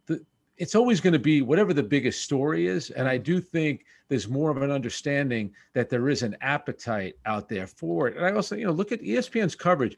[0.06, 0.22] the,
[0.58, 2.89] it's always going to be whatever the biggest story is.
[2.89, 7.48] And I do think there's more of an understanding that there is an appetite out
[7.48, 8.18] there for it.
[8.18, 9.98] And I also, you know, look at ESPN's coverage.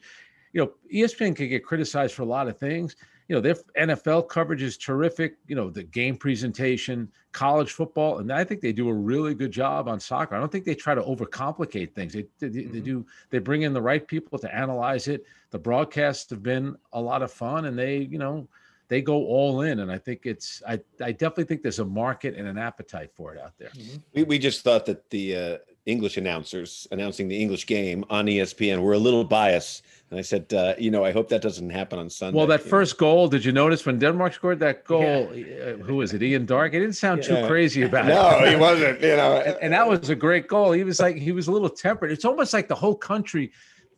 [0.52, 2.94] You know, ESPN can get criticized for a lot of things.
[3.30, 5.36] You know, their NFL coverage is terrific.
[5.46, 9.52] You know, the game presentation, college football, and I think they do a really good
[9.52, 10.34] job on soccer.
[10.34, 12.12] I don't think they try to overcomplicate things.
[12.12, 12.72] They, they, mm-hmm.
[12.72, 13.06] they do.
[13.30, 17.22] They bring in the right people to analyze it the broadcasts have been a lot
[17.22, 18.48] of fun and they you know
[18.88, 22.36] they go all in and i think it's i, I definitely think there's a market
[22.36, 23.98] and an appetite for it out there mm-hmm.
[24.14, 25.58] we, we just thought that the uh,
[25.90, 30.52] english announcers announcing the english game on espn were a little biased and I said,
[30.52, 32.36] uh, you know, I hope that doesn't happen on Sunday.
[32.36, 33.06] Well, that first know?
[33.06, 35.32] goal, did you notice when Denmark scored that goal?
[35.32, 35.56] Yeah.
[35.56, 36.20] Uh, who was it?
[36.20, 36.74] Ian Darke?
[36.74, 37.42] It didn't sound yeah.
[37.42, 38.40] too crazy about no, it.
[38.40, 39.00] No, he wasn't.
[39.00, 40.72] You know, and, and, that was a great goal.
[40.72, 42.10] He was like, he was a little tempered.
[42.10, 43.52] It's almost like the whole country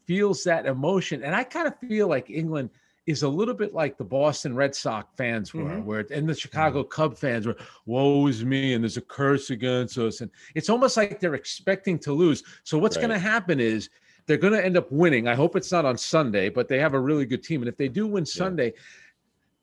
[0.07, 1.23] feels that emotion.
[1.23, 2.69] And I kind of feel like England
[3.07, 5.85] is a little bit like the Boston Red Sox fans were, mm-hmm.
[5.85, 6.91] where and the Chicago mm-hmm.
[6.91, 10.21] Cub fans were, woe is me, and there's a curse against us.
[10.21, 12.45] And it's almost like they're expecting to lose.
[12.63, 13.09] So what's right.
[13.09, 13.91] going to happen is
[14.27, 15.27] they're going to end up winning.
[15.27, 17.63] I hope it's not on Sunday, but they have a really good team.
[17.63, 18.73] And if they do win Sunday,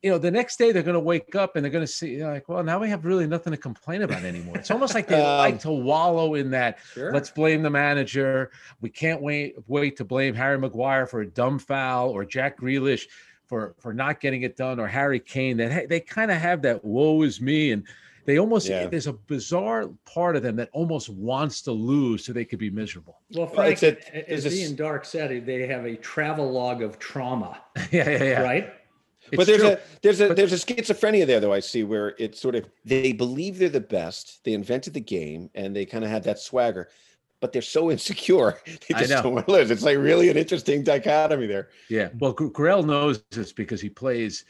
[0.01, 2.23] you know, the next day they're going to wake up and they're going to see
[2.23, 4.57] like, well, now we have really nothing to complain about anymore.
[4.57, 6.77] It's almost like they um, like to wallow in that.
[6.93, 7.11] Sure.
[7.11, 8.51] Let's blame the manager.
[8.81, 13.07] We can't wait wait to blame Harry Maguire for a dumb foul or Jack Grealish
[13.47, 15.57] for for not getting it done or Harry Kane.
[15.57, 17.83] That they kind of have that woe is me and
[18.25, 18.87] they almost yeah.
[18.87, 22.69] there's a bizarre part of them that almost wants to lose so they could be
[22.69, 23.19] miserable.
[23.33, 27.59] Well, Frank, well, a, as Ian Darke said, they have a travel log of trauma.
[27.91, 28.41] yeah, yeah, yeah.
[28.41, 28.73] Right
[29.35, 29.69] but there's true.
[29.71, 32.69] a there's a but, there's a schizophrenia there though I see where it's sort of
[32.85, 34.43] they believe they're the best.
[34.43, 36.89] They invented the game and they kind of have that swagger,
[37.39, 38.59] but they're so insecure.
[38.65, 39.71] They just don't want to lose.
[39.71, 41.69] It's like really an interesting dichotomy there.
[41.89, 42.09] Yeah.
[42.19, 44.45] Well, Grayle knows this because he plays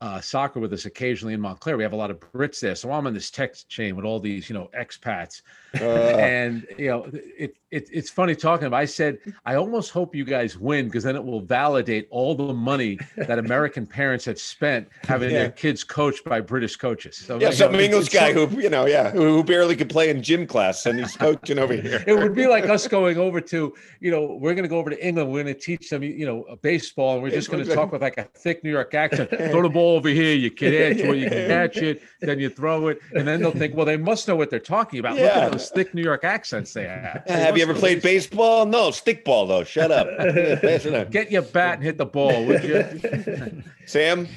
[0.00, 1.76] uh, soccer with us occasionally in Montclair.
[1.76, 4.20] We have a lot of Brits there, so I'm on this text chain with all
[4.20, 5.42] these, you know, expats,
[5.80, 5.84] uh.
[5.84, 8.76] and you know, it, it, it's funny talking about.
[8.76, 12.52] I said I almost hope you guys win because then it will validate all the
[12.52, 15.38] money that American parents have spent having yeah.
[15.38, 17.16] their kids coached by British coaches.
[17.16, 20.10] So, yeah, some know, English guy who you know, yeah, who, who, barely could play
[20.10, 22.04] in gym class and he's coaching over here.
[22.14, 24.90] It would be like us going over to, you know, we're going to go over
[24.90, 25.32] to England.
[25.32, 28.02] We're going to teach them, you know, baseball, and we're just going to talk with
[28.02, 29.30] like a thick New York accent.
[29.30, 32.88] Throw the ball over here, you kid, where you can catch it, then you throw
[32.88, 35.16] it, and then they'll think, well, they must know what they're talking about.
[35.16, 35.24] Yeah.
[35.24, 37.24] Look at those thick New York accents they have.
[37.26, 38.66] They have you ever played baseball?
[38.66, 39.64] No, stickball though.
[39.64, 40.06] Shut up.
[41.10, 43.62] Get your bat and hit the ball, would you?
[43.86, 44.28] Sam.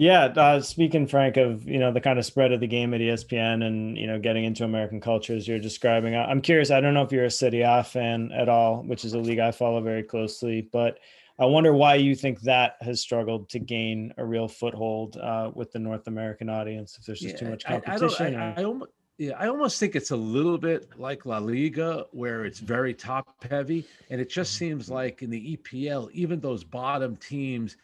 [0.00, 3.00] Yeah, uh, speaking Frank of you know the kind of spread of the game at
[3.00, 6.14] ESPN and you know getting into American cultures you're describing.
[6.14, 6.70] I'm curious.
[6.70, 9.40] I don't know if you're a Serie A fan at all, which is a league
[9.40, 11.00] I follow very closely, but
[11.40, 15.70] I wonder why you think that has struggled to gain a real foothold uh, with
[15.70, 16.96] the North American audience.
[16.98, 18.34] If there's just yeah, too much competition.
[18.34, 22.06] I, I, I, almost, yeah, I almost think it's a little bit like La Liga,
[22.10, 23.86] where it's very top heavy.
[24.10, 24.94] And it just seems mm-hmm.
[24.94, 27.76] like in the EPL, even those bottom teams,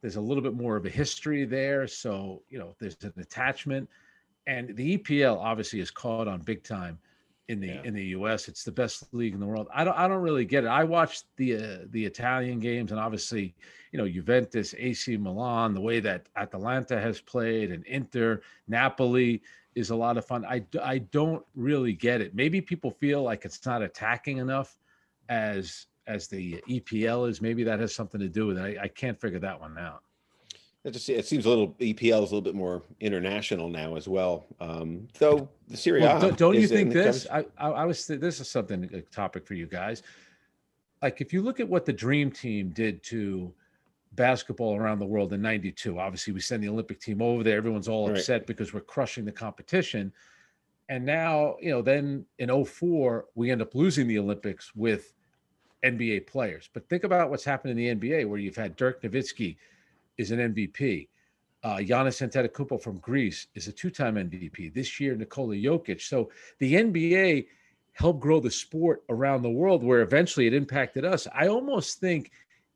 [0.00, 1.86] there's a little bit more of a history there.
[1.86, 3.88] So, you know, there's an attachment.
[4.48, 6.98] And the EPL obviously is caught on big time
[7.48, 7.82] in the yeah.
[7.84, 8.48] in the US.
[8.48, 9.68] It's the best league in the world.
[9.72, 10.68] I don't I don't really get it.
[10.68, 13.54] I watched the uh, the Italian games and obviously,
[13.92, 19.42] you know, Juventus, AC Milan, the way that Atalanta has played and Inter, Napoli,
[19.74, 20.44] is a lot of fun.
[20.44, 22.34] I, I don't really get it.
[22.34, 24.76] Maybe people feel like it's not attacking enough
[25.28, 27.40] as as the EPL is.
[27.40, 28.78] Maybe that has something to do with it.
[28.78, 30.02] I, I can't figure that one out.
[30.86, 34.06] It just it seems a little EPL is a little bit more international now as
[34.06, 34.46] well.
[34.60, 37.26] Um, though the Serie well, don't, don't you think this?
[37.30, 40.04] I, I, I was this is something a topic for you guys.
[41.02, 43.52] like if you look at what the dream team did to
[44.12, 47.86] basketball around the world in 92 obviously we send the olympic team over there everyone's
[47.88, 48.16] all Right.
[48.16, 50.10] upset because we're crushing the competition
[50.88, 55.12] and now you know then in 04 we end up losing the olympics with
[55.84, 59.56] nba players but think about what's happened in the nba where you've had dirk nowitzki
[60.18, 61.08] is an mvp
[61.64, 64.72] uh, Giannis Antetokounmpo from Greece is a two-time MVP.
[64.72, 66.00] This year, Nikola Jokic.
[66.00, 67.46] So the NBA
[67.94, 71.26] helped grow the sport around the world, where eventually it impacted us.
[71.34, 72.30] I almost think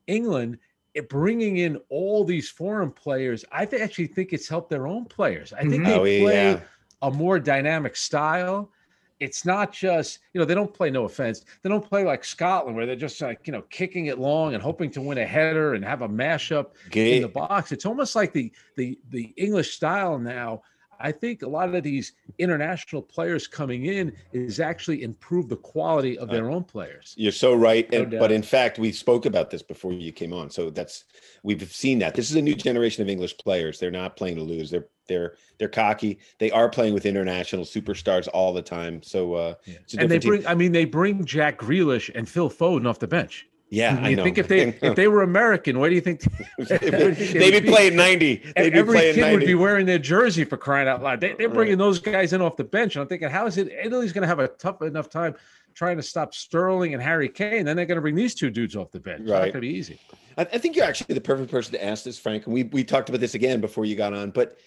[0.07, 0.57] England
[0.93, 3.45] it bringing in all these foreign players.
[3.49, 5.53] I th- actually think it's helped their own players.
[5.53, 5.85] I think Mhm.
[5.85, 6.59] they Oh, play yeah.
[7.01, 8.73] a more dynamic style.
[9.21, 12.75] It's not just, you know, they don't play, no offense, they don't play like Scotland
[12.75, 15.75] where they're just like, you know, kicking it long and hoping to win a header
[15.75, 17.71] and have a mashup in the box.
[17.71, 20.63] It's almost like the the the English style now.
[21.03, 26.17] I think a lot of these international players coming in is actually improve the quality
[26.17, 27.13] of their own players.
[27.17, 27.89] You're so right.
[27.91, 30.49] No And, but in fact, we spoke about this before you came on.
[30.49, 31.05] So that's
[31.43, 32.13] we've seen that.
[32.15, 33.79] This is a new generation of English players.
[33.79, 34.69] They're not playing to lose.
[34.69, 36.19] They're they're they're cocky.
[36.39, 39.01] They are playing with international superstars all the time.
[39.03, 39.75] So uh Yeah.
[39.81, 40.29] it's a And they different team.
[40.43, 43.47] bring, I mean, they bring Jack Grealish and Phil Foden off the bench.
[43.71, 44.23] Yeah, I you know.
[44.23, 46.21] think if they if they were American, what do you think
[46.57, 48.35] they'd be playing 90.
[48.55, 49.37] They'd be every playing kid 90.
[49.37, 51.21] would be wearing their jersey for crying out loud.
[51.21, 51.55] They, they're Right.
[51.55, 52.95] bringing those guys in off the bench.
[52.95, 55.35] And I'm thinking, how is it Italy's going to have a tough enough time
[55.73, 57.65] trying to stop Sterling and Harry Kane?
[57.65, 59.21] Then they're going to bring these two dudes off the bench.
[59.21, 59.99] It's not going to be easy.
[60.37, 62.45] I, I think you're actually the perfect person to ask this, Frank.
[62.45, 64.31] And we we talked about this again before you got on.
[64.31, 64.57] But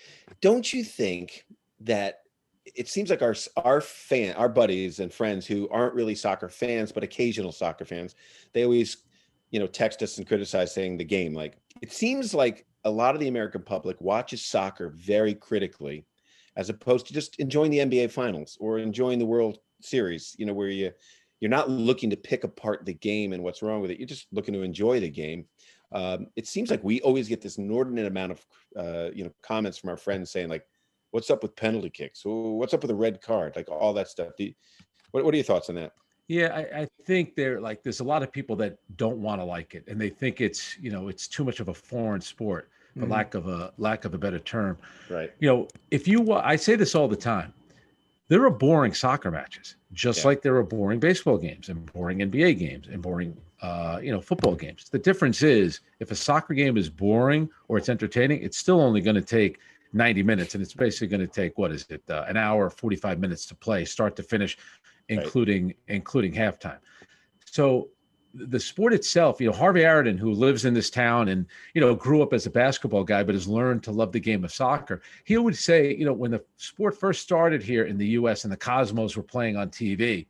[0.41, 1.45] don't you think
[1.81, 2.21] that
[2.75, 6.93] it seems like our our fan, our buddies and friends who aren't really soccer fans
[6.93, 8.15] but occasional soccer fans,
[8.53, 8.99] they always,
[9.51, 11.35] you know, text us and criticize saying the game.
[11.35, 16.05] Like it seems like a lot of the American public watches soccer very critically,
[16.57, 20.35] as opposed to just enjoying the NBA finals or enjoying the World Series.
[20.39, 20.91] You know, where you
[21.41, 23.99] you're not looking to pick apart the game and what's wrong with it.
[23.99, 25.47] You're just looking to enjoy the game.
[25.93, 28.47] Um, it seems like we always get this inordinate amount of
[28.77, 30.65] uh, you know comments from our friends saying like,
[31.15, 32.23] "What's up with penalty kicks?
[32.25, 33.55] What's up with a red card?
[33.55, 34.53] Like all that stuff." You,
[35.13, 35.93] what, what are your thoughts on that?
[36.27, 39.45] Yeah, I, I think they're like there's a lot of people that don't want to
[39.45, 42.69] like it, and they think it's you know it's too much of a foreign sport,
[42.99, 43.11] for Mhm.
[43.11, 44.77] lack of a lack of a better term.
[45.09, 45.31] Right.
[45.39, 47.53] You know, if you I say this all the time,
[48.29, 50.29] there are boring soccer matches, just Yeah.
[50.29, 54.21] like there are boring baseball games and boring NBA games and boring uh, you know
[54.21, 54.89] football games.
[54.91, 59.01] The difference is if a soccer game is boring or it's entertaining, it's still only
[59.01, 59.59] going to take
[59.95, 63.19] 90 minutes, and it's basically going to take what is it uh, an hour 45
[63.21, 64.59] minutes to play, start to finish,
[65.11, 65.19] Right.
[65.19, 66.79] including including halftime.
[67.45, 67.89] So
[68.33, 71.95] the sport itself, you know, Harvey Araton, who lives in this town and you know
[71.95, 75.03] grew up as a basketball guy, but has learned to love the game of soccer.
[75.25, 78.45] He would say, you know, when the sport first started here in the U.S.
[78.45, 80.27] and the Cosmos were playing on TV,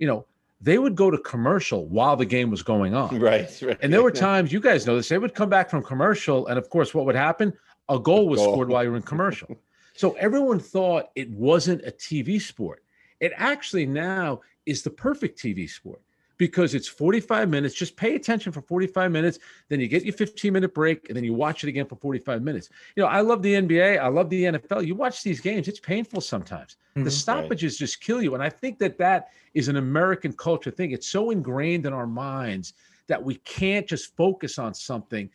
[0.00, 0.26] you know,
[0.60, 3.18] they would go to commercial while the game was going on.
[3.20, 3.48] Right.
[3.62, 3.78] Right.
[3.80, 6.58] And there were times, you guys know this, they would come back from commercial, and
[6.58, 7.52] of course, what would happen?
[7.88, 8.52] A goal was Goal.
[8.52, 9.56] scored while you were in commercial.
[9.94, 12.84] So everyone thought it wasn't a TV sport.
[13.20, 16.00] It actually now is the perfect TV sport
[16.36, 17.74] because it's 45 minutes.
[17.74, 19.40] Just pay attention for 45 minutes.
[19.68, 22.42] Then you get your 15 minute break and then you watch it again for 45
[22.42, 22.68] minutes.
[22.94, 23.98] You know, I love the NBA.
[23.98, 24.86] I love the NFL.
[24.86, 26.76] You watch these games, it's painful sometimes.
[26.94, 27.10] The Mhm.
[27.10, 28.34] stoppages just kill you.
[28.34, 30.92] And I think that that is an American culture thing.
[30.92, 32.74] It's so ingrained in our minds
[33.08, 35.28] that we can't just focus on something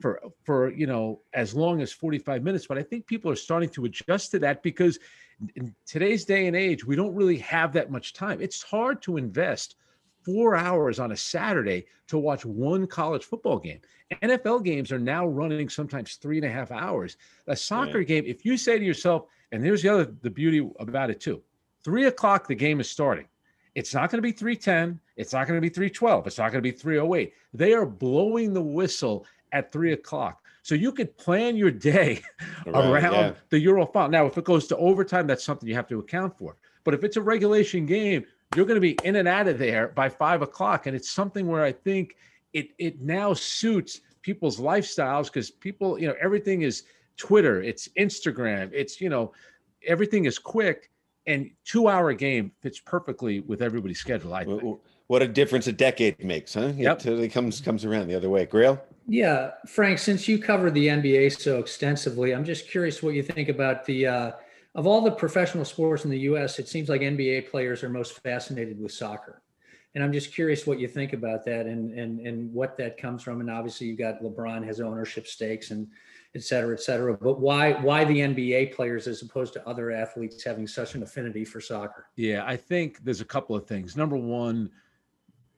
[0.00, 3.68] for for you know as long as 45 minutes but i think people are starting
[3.70, 4.98] to adjust to that because
[5.54, 8.40] in today's day and age we don't really have that much time.
[8.40, 9.76] It's hard to invest
[10.24, 13.80] four hours on a saturday to watch one college football game.
[14.22, 17.16] Nfl games are now running sometimes three and a half hours.
[17.46, 21.10] A soccer game if you say to yourself and here's the other the beauty about
[21.10, 21.42] it too
[21.84, 23.26] three o'clock the game is starting.
[23.74, 26.62] It's not going to be 310 it's not going to be 312 it's not going
[26.64, 30.42] to be 308 they are blowing the whistle at three o'clock.
[30.62, 32.22] So you could plan your day
[32.66, 33.32] Right, around yeah.
[33.50, 34.10] the Euro final.
[34.10, 36.56] Now, if it goes to overtime, that's something you have to account for.
[36.84, 38.24] But if it's a regulation game,
[38.56, 40.86] you're going to be in and out of there by five o'clock.
[40.86, 42.16] And it's something where I think
[42.52, 46.84] it it now suits people's lifestyles because people, you know, everything is
[47.16, 49.32] Twitter, it's Instagram, it's you know,
[49.86, 50.90] everything is quick.
[51.28, 54.32] And two hour game fits perfectly with everybody's schedule.
[54.34, 54.58] I think.
[54.60, 54.78] w-
[55.08, 56.72] What a difference a decade makes, huh?
[56.76, 56.98] Yep.
[56.98, 58.46] It totally comes comes around the other way.
[58.46, 58.80] Grayle.
[59.08, 63.48] Yeah, Frank, since you covered the NBA so extensively, I'm just curious what you think
[63.48, 64.32] about the uh,
[64.74, 68.20] of all the professional sports in the US, it seems like NBA players are most
[68.20, 69.42] fascinated with soccer.
[69.94, 73.22] And I'm just curious what you think about that and and and what that comes
[73.22, 73.40] from.
[73.40, 75.86] And obviously you got LeBron has ownership stakes and
[76.34, 77.16] et cetera, et cetera.
[77.16, 81.44] But why why the NBA players as opposed to other athletes having such an affinity
[81.44, 82.08] for soccer?
[82.16, 83.96] Yeah, I think there's a couple of things.
[83.96, 84.70] Number one,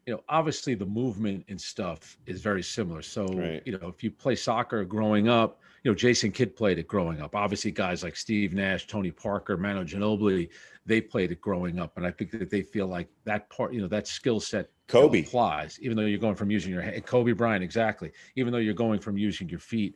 [0.09, 3.03] you know, obviously the movement and stuff is very similar.
[3.03, 3.63] So, Right.
[3.67, 7.21] you know, if you play soccer growing up, you know, Jason Kidd played it growing
[7.21, 7.35] up.
[7.35, 10.49] Obviously, guys like Steve Nash, Tony Parker, Manu Ginobili,
[10.87, 11.99] they played it growing up.
[11.99, 15.21] And I think that they feel like that part, you know, that skill set Kobe.
[15.25, 17.05] applies, even though you're going from using your hand.
[17.05, 18.11] Kobe Bryant, exactly.
[18.35, 19.95] Even though you're going from using your feet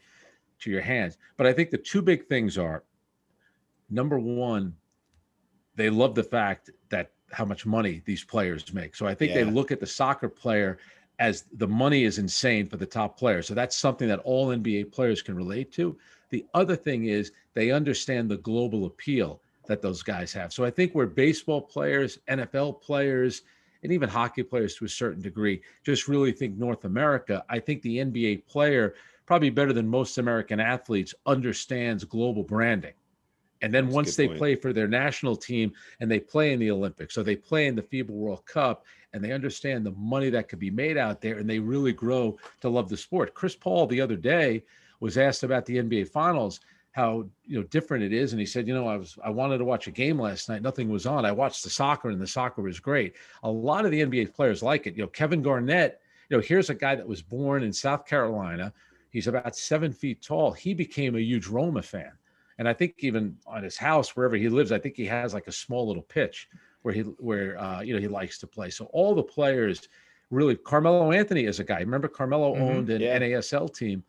[0.59, 1.17] to your hands.
[1.39, 2.85] But I think the two big things are
[3.89, 4.77] number one,
[5.75, 6.75] they love the fact that
[7.33, 8.95] how much money these players make.
[8.95, 10.79] So I think they look at the soccer player
[11.19, 13.43] as the money is insane for the top player.
[13.43, 15.97] So that's something that all NBA players can relate to.
[16.31, 20.53] The other thing is they understand the global appeal that those guys have.
[20.53, 23.43] So I think where baseball players, NFL players,
[23.83, 27.83] and even hockey players to a certain degree just really think North America, I think
[27.83, 28.95] the NBA player,
[29.27, 32.95] probably better than most American athletes, understands global branding.
[33.63, 34.39] And then That's once they point.
[34.39, 37.77] play for their national team and they play in the Olympics, so they play in
[37.77, 41.39] the FIBA World Cup, and they understand the money that could be made out there,
[41.39, 43.35] and they really grow to love the sport.
[43.35, 44.65] Chris Paul the other day
[45.01, 46.61] was asked about the NBA Finals,
[46.93, 49.59] how you know different it is, and he said, you know, I was I wanted
[49.59, 51.25] to watch a game last night, nothing was on.
[51.25, 53.15] I watched the soccer, and the soccer was great.
[53.43, 54.97] A lot of the NBA players like it.
[54.97, 56.01] You know, Kevin Garnett.
[56.29, 58.73] You know, here's a guy that was born in South Carolina.
[59.11, 60.53] He's about seven feet tall.
[60.53, 62.13] He became a huge Roma fan.
[62.59, 65.47] And I think even on his house, wherever he lives, I think he has like
[65.47, 66.49] a small little pitch
[66.83, 68.71] where he where uh, you know he likes to play.
[68.71, 69.89] So all the players
[70.31, 71.81] really Carmelo Anthony is a guy.
[71.81, 72.61] Remember Carmelo Mhm.
[72.61, 73.19] owned an Yeah.
[73.19, 74.03] NASL team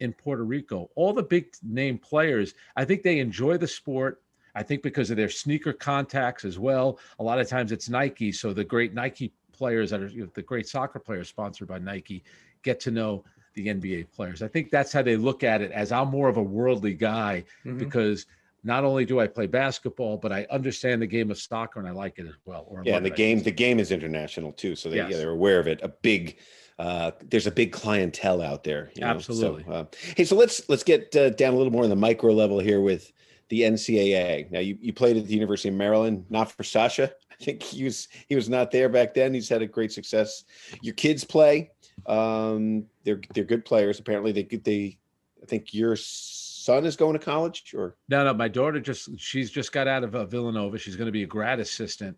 [0.00, 0.90] in Puerto Rico.
[0.96, 4.22] All the big name players, I think they enjoy the sport.
[4.54, 6.98] I think because of their sneaker contacts as well.
[7.18, 10.30] A lot of times it's Nike, so the great Nike players that are you know,
[10.34, 12.22] the great soccer players sponsored by Nike
[12.62, 13.24] get to know
[13.54, 14.42] the NBA players.
[14.42, 17.44] I think that's how they look at it as I'm more of a worldly guy
[17.64, 17.78] Mhm.
[17.78, 18.26] because
[18.64, 21.92] not only do I play basketball, but I understand the game of soccer and I
[21.92, 22.64] like it as well.
[22.68, 25.18] Or Yeah, the it, game the game is international too, so they yeah, Yes.
[25.18, 25.80] they're aware of it.
[25.82, 26.36] A big
[26.78, 28.90] uh, there's a big clientele out there.
[28.94, 29.64] you know, so, Absolutely.
[29.68, 29.84] uh,
[30.16, 32.80] hey, so let's let's get uh, down a little more on the micro level here
[32.80, 33.12] with
[33.50, 34.50] the NCAA.
[34.50, 37.12] Now you, you played at the University of Maryland, not for Sasha.
[37.30, 39.34] I think he was he was not there back then.
[39.34, 40.44] He's had a great success.
[40.80, 41.70] Your kids play.
[42.06, 44.00] Um, they're they're good players.
[44.00, 44.98] Apparently they they
[45.42, 49.50] I think your son is going to college or No, no, my daughter just she's
[49.50, 50.78] just got out of uh, Villanova.
[50.78, 52.16] She's going to be a grad assistant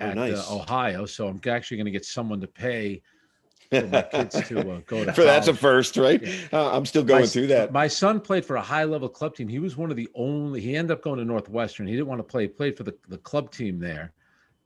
[0.00, 0.50] Oh, at nice.
[0.50, 1.04] uh, Ohio.
[1.06, 3.02] So I'm actually going to get someone to pay
[3.70, 6.20] for my kids to uh, go to for that's a first, right?
[6.20, 6.34] Yeah.
[6.52, 7.70] Uh, I'm still going my, through that.
[7.70, 9.46] My son played for a high level club team.
[9.46, 10.60] He was one of the only.
[10.60, 11.86] He ended up going to Northwestern.
[11.86, 12.42] He didn't want to play.
[12.42, 14.12] He played for the, the club team there,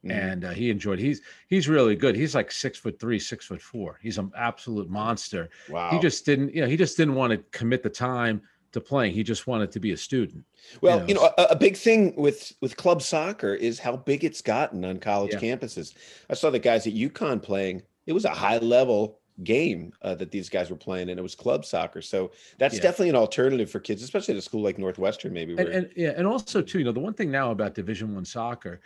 [0.05, 0.11] Mhm.
[0.11, 0.99] and uh, he enjoyed.
[0.99, 2.15] He's he's really good.
[2.15, 3.99] He's like six foot three, six foot four.
[4.03, 5.51] He's an absolute monster.
[5.69, 5.91] Wow.
[5.91, 6.55] He just didn't.
[6.55, 8.43] You know, he just didn't want to commit the time
[8.73, 9.15] to playing.
[9.15, 10.45] He just wanted to be a student.
[10.83, 14.25] Well, know, you know, a, a big thing with with club soccer is how big
[14.25, 15.41] it's gotten on college Yeah.
[15.41, 15.95] campuses.
[16.29, 17.83] I saw the guys at UConn playing.
[18.07, 21.35] It was a high level game uh, that these guys were playing, and it was
[21.35, 22.03] club soccer.
[22.03, 22.83] So that's Yeah.
[22.83, 25.55] definitely an alternative for kids, especially at a school like Northwestern, maybe.
[25.57, 28.25] and, and yeah, and also too, you know, the one thing now about Division One
[28.25, 28.81] soccer,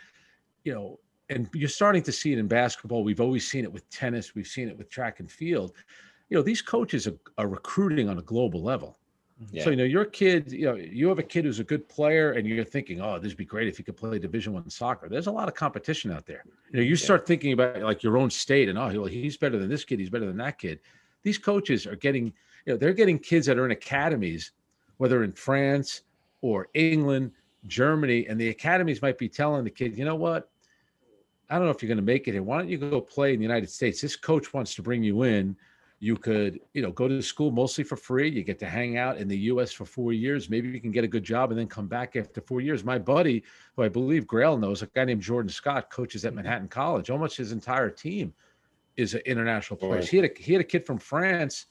[0.63, 0.99] you know,
[1.29, 3.03] and you're starting to see it in basketball.
[3.03, 4.35] We've always seen it with tennis.
[4.35, 5.73] We've seen it with track and field.
[6.29, 8.97] You know, these coaches are, are recruiting on a global level.
[9.41, 9.55] Mm-hmm.
[9.55, 9.63] yeah.
[9.63, 12.33] So you know, your kid, you know, you have a kid who's a good player,
[12.33, 15.07] and you're thinking, oh, this would be great if he could play Division One soccer.
[15.07, 16.43] There's a lot of competition out there.
[16.71, 19.57] You know, you start thinking about like your own state, and oh, well, he's better
[19.57, 19.99] than this kid.
[19.99, 20.79] He's better than that kid.
[21.23, 22.25] These coaches are getting,
[22.65, 24.51] you know, they're getting kids that are in academies,
[24.97, 26.01] whether in France
[26.41, 27.31] or England,
[27.67, 30.49] Germany, and the academies might be telling the kid, you know what?
[31.49, 32.43] I don't know if you're going to make it here.
[32.43, 34.01] Why don't you go play in the United States?
[34.01, 35.55] This coach wants to bring you in.
[36.01, 38.29] You could, you know, go to school mostly for free.
[38.29, 39.73] You get to hang out in the U.S.
[39.73, 40.49] for four years.
[40.49, 42.85] Maybe you can get a good job and then come back after four years.
[42.85, 43.43] My buddy,
[43.75, 47.09] who I believe Grayle knows, a guy named Jordan Scott, coaches at Manhattan College.
[47.09, 48.33] Almost his entire team
[48.95, 50.05] is an international players.
[50.05, 50.11] Boy.
[50.11, 51.65] He had a he had a kid from France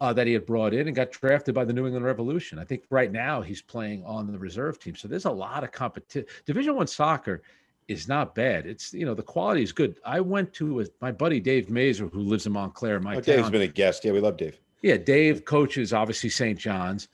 [0.00, 2.58] uh, that he had brought in and got drafted by the New England Revolution.
[2.58, 4.94] I think right now he's playing on the reserve team.
[4.94, 6.28] So there's a lot of competition.
[6.44, 7.42] Division One soccer
[7.88, 8.66] is not bad.
[8.66, 9.98] It's you know the quality is good.
[10.04, 13.20] I went to a, my buddy Dave Masur who lives in Montclair, my oh.
[13.20, 14.04] Dave's been a guest.
[14.04, 14.58] Yeah, we love Dave.
[14.82, 16.58] Yeah, Dave coaches obviously St.
[16.58, 17.08] John's.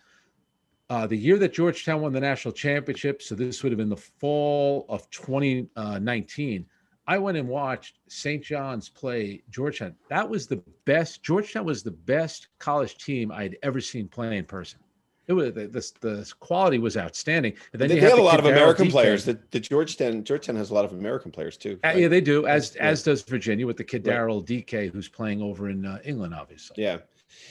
[0.91, 3.97] Uh, the year that Georgetown won the national championship, so this would have been the
[3.97, 6.67] fall of 2019.
[7.07, 8.45] I went and watched St.
[8.45, 9.95] John's play Georgetown.
[10.11, 11.23] That was the best.
[11.23, 14.81] Georgetown was the best college team I had ever seen play in person.
[15.27, 17.55] It was the the, the quality was outstanding.
[17.73, 19.25] And then They, have a lot of American players.
[19.25, 21.79] The, the Georgetown Georgetown has a lot of American players too.
[21.85, 21.99] Uh, right?
[21.99, 22.47] yeah, they do.
[22.47, 22.85] As Yeah.
[22.85, 24.17] as does Virginia with the kid Right.
[24.17, 26.83] Daryl Dike, who's playing over in uh, England, obviously.
[26.83, 26.99] Yeah.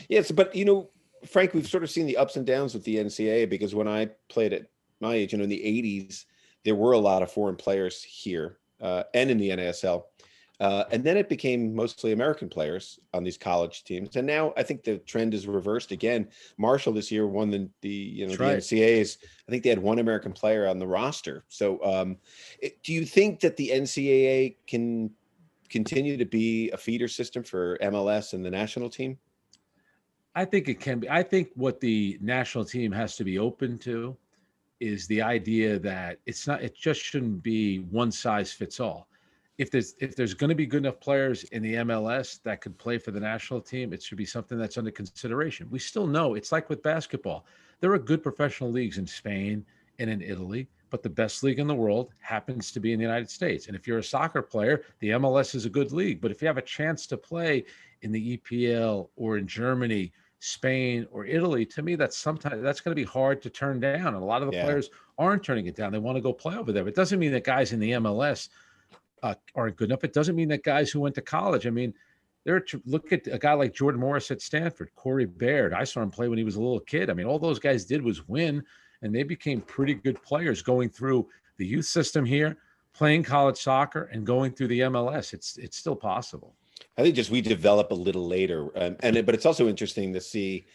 [0.09, 0.89] Yes, but you know,
[1.25, 4.09] Frank, we've sort of seen the ups and downs with the NCAA because when I
[4.29, 4.67] played at
[4.99, 6.25] my age, you know, in the 80s,
[6.63, 10.03] there were a lot of foreign players here uh, and in the NASL.
[10.61, 14.15] Uh, and then it became mostly American players on these college teams.
[14.15, 16.27] And now I think the trend is reversed again.
[16.59, 19.01] Marshall this year won the, the you know That's the right.
[19.01, 19.17] NCAAs.
[19.47, 21.45] I think they had one American player on the roster.
[21.47, 22.15] So um,
[22.59, 25.09] it, do you think that the NCAA can
[25.67, 29.17] continue to be a feeder system for MLS and the national team?
[30.35, 31.09] I think it can be.
[31.09, 34.15] I think what the national team has to be open to
[34.79, 36.61] is the idea that it's not.
[36.61, 39.07] It just shouldn't be one size fits all.
[39.61, 42.77] If there's if there's going to be good enough players in the MLS that could
[42.79, 45.69] play for the national team, it should be something that's under consideration.
[45.69, 47.45] We still know it's like with basketball.
[47.79, 49.63] There are good professional leagues in Spain
[49.99, 53.05] and in Italy, but the best league in the world happens to be in the
[53.05, 53.67] United States.
[53.67, 56.21] And if you're a soccer player, the MLS is a good league.
[56.21, 57.63] But if you have a chance to play
[58.01, 62.95] in the EPL or in Germany, Spain, or Italy, to me, that's sometimes that's going
[62.95, 64.15] to be hard to turn down.
[64.15, 64.63] And a lot of the Yeah.
[64.63, 64.89] players
[65.19, 65.91] aren't turning it down.
[65.91, 66.83] They want to go play over there.
[66.83, 68.49] But it doesn't mean that guys in the MLS
[69.23, 70.03] uh, aren't good enough.
[70.03, 71.67] It doesn't mean that guys who went to college.
[71.67, 71.93] I mean,
[72.45, 72.63] there.
[72.85, 75.73] Look at a guy like Jordan Morris at Stanford, Corey Baird.
[75.73, 77.09] I saw him play when he was a little kid.
[77.09, 78.63] I mean, all those guys did was win,
[79.01, 82.57] and they became pretty good players going through the youth system here,
[82.93, 85.33] playing college soccer, and going through the MLS.
[85.33, 86.55] It's it's still possible.
[86.97, 90.13] I think just we develop a little later, um, and it, but it's also interesting
[90.13, 90.65] to see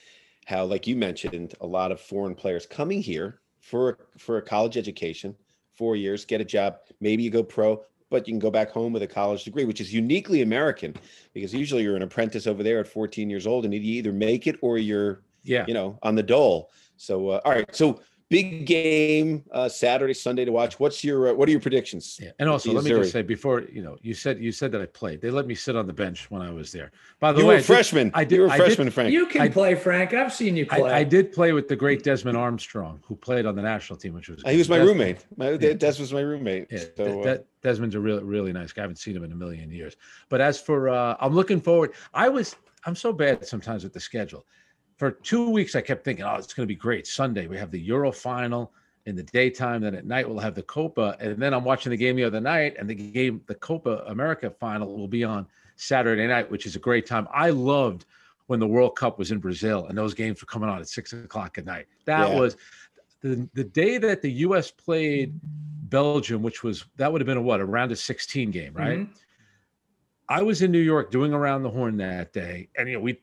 [0.46, 4.76] how, like you mentioned, a lot of foreign players coming here for for a college
[4.76, 5.34] education,
[5.74, 8.92] four years, get a job, maybe you go pro, but you can go back home
[8.92, 10.94] with a college degree, which is uniquely American
[11.34, 14.46] because usually you're an apprentice over there at 14 years old, and you either make
[14.46, 15.64] it or you're Yeah.
[15.68, 16.70] you know on the dole.
[16.96, 20.80] So uh, all right, so big game uh, Saturday, Sunday to watch.
[20.80, 22.18] What's your uh, what are your predictions?
[22.20, 24.80] Yeah, and also let me just say before you know, you said you said that
[24.80, 25.20] I played.
[25.20, 26.90] They let me sit on the bench when I was there.
[27.20, 28.10] By the You way, were I a did- freshman.
[28.14, 29.12] I did- You were a I did- freshman, Frank.
[29.12, 30.12] You can I- play, Frank.
[30.14, 30.90] I've seen you I, play.
[30.92, 34.28] I did play with the great Desmond Armstrong, who played on the national team, which
[34.28, 35.24] was Uh, he was my Des- roommate.
[35.36, 35.72] My Yeah.
[35.74, 36.66] Des was my roommate.
[36.70, 38.82] Yeah, so, De- uh, De- Desmond's a really really nice guy.
[38.82, 39.96] I haven't seen him in a million years.
[40.28, 41.92] But as for uh, I'm looking forward.
[42.12, 44.46] I was I'm so bad sometimes with the schedule.
[44.96, 47.06] For two weeks, I kept thinking, oh, it's going to be great.
[47.06, 48.72] Sunday we have the Euro final
[49.04, 49.82] in the daytime.
[49.82, 52.40] Then at night we'll have the Copa, and then I'm watching the game the other
[52.40, 56.76] night, and the game the Copa America final will be on Saturday night, which is
[56.76, 57.28] a great time.
[57.32, 58.06] I loved
[58.46, 61.12] when the World Cup was in Brazil and those games were coming on at six
[61.12, 61.86] o'clock at night.
[62.06, 62.38] That Yeah.
[62.38, 62.56] was
[63.20, 64.70] the the day that the U.S.
[64.70, 65.38] played
[65.90, 69.00] Belgium, which was that would have been a what a round of 16 game, right?
[69.00, 69.08] Mhm.
[70.28, 73.20] I was in New York doing around the horn that day, and you know we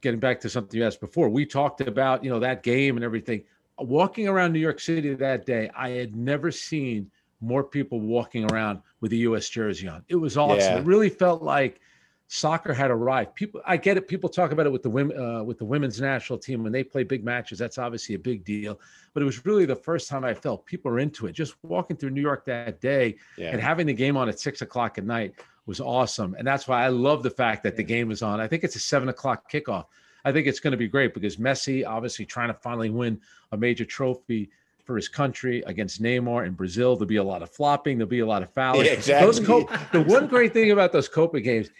[0.00, 1.28] getting back to something you asked before.
[1.28, 3.44] We talked about you know that game and everything.
[3.78, 8.80] Walking around New York City that day, I had never seen more people walking around
[9.00, 9.48] with a U.S.
[9.48, 10.04] jersey on.
[10.08, 10.58] It was awesome.
[10.58, 10.78] Yeah.
[10.78, 11.80] It really felt like
[12.28, 13.34] soccer had arrived.
[13.34, 14.06] People, I get it.
[14.06, 16.84] People talk about it with the women, uh, with the women's national team when they
[16.84, 17.58] play big matches.
[17.58, 18.78] That's obviously a big deal.
[19.14, 21.32] But it was really the first time I felt people are into it.
[21.32, 23.50] Just walking through New York that day yeah.
[23.50, 25.34] and having the game on at six o'clock at night
[25.70, 26.34] was awesome.
[26.36, 28.40] And that's why I love the fact that the game was on.
[28.40, 29.86] I think it's a seven o'clock kickoff.
[30.24, 33.20] I think it's going to be great because Messi, obviously trying to finally win
[33.52, 34.50] a major trophy
[34.84, 36.96] for his country against Neymar in Brazil.
[36.96, 37.98] There'll be a lot of flopping.
[37.98, 38.86] There'll be a lot of fouling.
[38.86, 39.26] Yeah, exactly.
[39.26, 41.70] Those Co- the one great thing about those Copa games,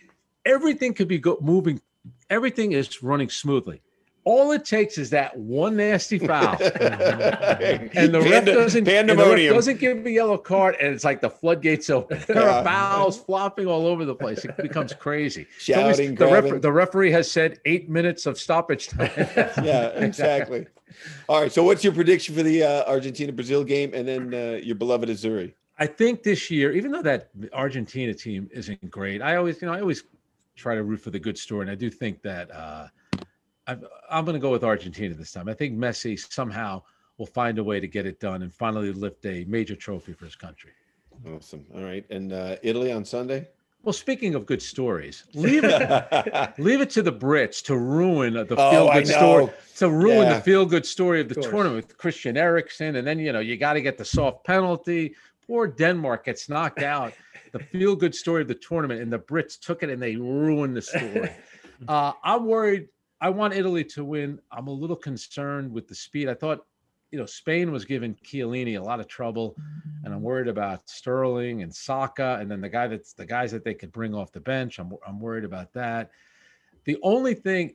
[0.47, 1.83] everything could be go- moving.
[2.31, 3.83] Everything is running smoothly.
[4.25, 8.87] All it takes is that one nasty foul, and the ref doesn't.
[8.87, 12.21] and the ref doesn't give a yellow card, and it's like the floodgates open.
[12.27, 12.61] There Yeah.
[12.61, 14.45] are fouls flopping all over the place.
[14.45, 15.47] It becomes crazy.
[15.57, 19.11] It's always- Shouting, the, ref- the referee has said eight minutes of stoppage time.
[19.65, 20.67] yeah, exactly.
[21.29, 21.51] All right.
[21.53, 25.09] So, what's your prediction for the uh, Argentina Brazil game, and then uh, your beloved
[25.09, 25.55] Azzurri?
[25.79, 29.73] I think this year, even though that Argentina team isn't great, I always, you know,
[29.73, 30.05] I always
[30.57, 32.89] try to root for the good story, and I do think that uh,
[33.71, 35.49] I'm, I'm going to go with Argentina this time.
[35.49, 36.83] I think Messi somehow
[37.19, 40.25] will find a way to get it done and finally lift a major trophy for
[40.25, 40.71] his country.
[41.35, 41.65] Awesome.
[41.75, 42.05] All right.
[42.11, 43.47] And uh, Italy on Sunday.
[43.83, 48.55] Well, speaking of good stories, leave it leave it to the Brits to ruin the
[48.59, 49.53] Oh, feel I good story know.
[49.77, 50.35] to ruin Yeah.
[50.35, 53.41] the feel good story of the Of tournament with Christian Eriksen, and then you know
[53.41, 55.15] you got to get the soft penalty.
[55.47, 57.15] Poor Denmark gets knocked out.
[57.53, 60.77] The feel good story of the tournament, and the Brits took it and they ruined
[60.77, 61.31] the story.
[61.89, 62.89] uh, I'm worried.
[63.21, 64.41] I want Italy to win.
[64.51, 66.29] I'm a little concerned with the speed.
[66.29, 66.65] I thought,
[67.11, 69.57] you know, Spain was giving Chiellini a lot of trouble,
[70.05, 73.65] and I'm worried about Sterling and Saka, and then the guy that's the guys that
[73.65, 74.79] they could bring off the bench.
[74.79, 76.11] I'm I'm worried about that.
[76.85, 77.75] The only thing,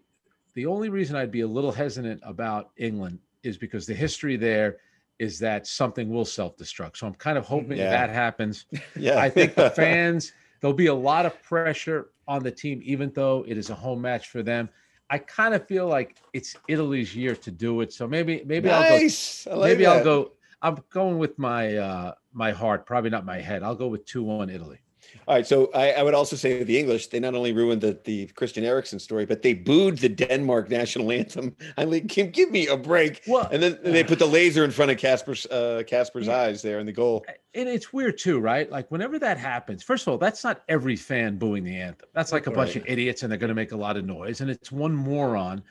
[0.54, 4.78] the only reason I'd be a little hesitant about England is because the history there
[5.20, 6.98] is that something will self-destruct.
[6.98, 7.90] So I'm kind of hoping Yeah.
[7.92, 8.66] that happens.
[8.98, 9.20] Yeah.
[9.20, 13.46] I think the fans, there'll be a lot of pressure on the team, even though
[13.48, 14.70] it is a home match for them.
[15.10, 17.94] I kind of feel like it's Italy's year to do it.
[17.94, 19.56] So maybe, maybe I'll go.
[19.58, 20.32] like Maybe I'll go.
[20.62, 23.62] I'm going with my uh my heart, probably not my head.
[23.62, 24.80] I'll go with two one Italy.
[25.28, 28.00] All right, so I, I, would also say the English, they not only ruined the,
[28.04, 31.56] the Christian Eriksen story, but they booed the Denmark national anthem.
[31.78, 33.22] I mean, give, give me a break.
[33.28, 36.38] Well, and then they put the laser in front of Kasper's uh, Kasper's yeah.
[36.38, 37.26] eyes there in the goal.
[37.54, 38.70] And it's weird too, right?
[38.70, 42.08] Like whenever that happens, first of all, that's not every fan booing the anthem.
[42.14, 42.58] That's like a right.
[42.58, 44.42] bunch of idiots, and they're going to make a lot of noise.
[44.42, 45.64] And it's one moron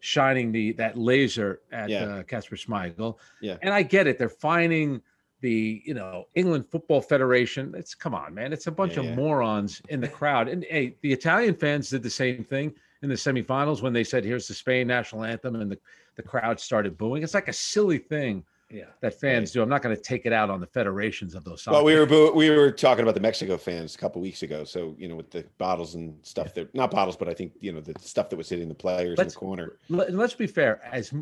[0.00, 2.22] shining the that laser at yeah.
[2.24, 3.16] Kasper uh, Schmeichel.
[3.40, 4.18] Yeah, and I get it.
[4.18, 5.00] They're finding–
[5.40, 7.74] the you know England Football Federation.
[7.76, 8.52] It's come on, man.
[8.52, 9.14] It's a bunch yeah, of yeah.
[9.14, 10.48] morons in the crowd.
[10.48, 14.24] And hey, the Italian fans did the same thing in the semifinals when they said,
[14.24, 15.78] "Here's the Spain national anthem," and the
[16.16, 17.22] the crowd started booing.
[17.22, 18.44] It's like a silly thing.
[18.70, 19.62] Yeah, that fans do.
[19.62, 21.66] I'm not going to take it out on the federations of those.
[21.66, 24.64] Well, we were boo- we were talking about the Mexico fans a couple weeks ago.
[24.64, 27.72] So you know, with the bottles and stuff that not bottles, but I think you
[27.72, 29.78] know the stuff that was hitting the players let's, in the corner.
[29.88, 30.84] Let, let's be fair.
[30.84, 31.14] As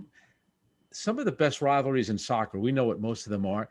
[0.91, 3.69] some of the best rivalries in soccer, we know what most of them are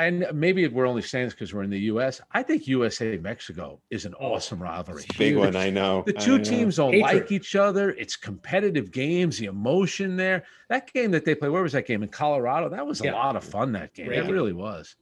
[0.00, 2.22] and maybe we're only saying this because we're in the U.S.
[2.32, 5.04] I think USA Mexico is an oh, awesome rivalry.
[5.18, 6.02] Big one, I know.
[6.06, 6.44] The two know.
[6.44, 7.22] teams don't Hatred.
[7.22, 7.90] like each other.
[7.90, 9.38] It's competitive games.
[9.38, 10.44] The emotion there.
[10.70, 12.70] That game that they played, where was that game in Colorado?
[12.70, 13.72] That was a lot of fun.
[13.72, 14.96] That game, it really was.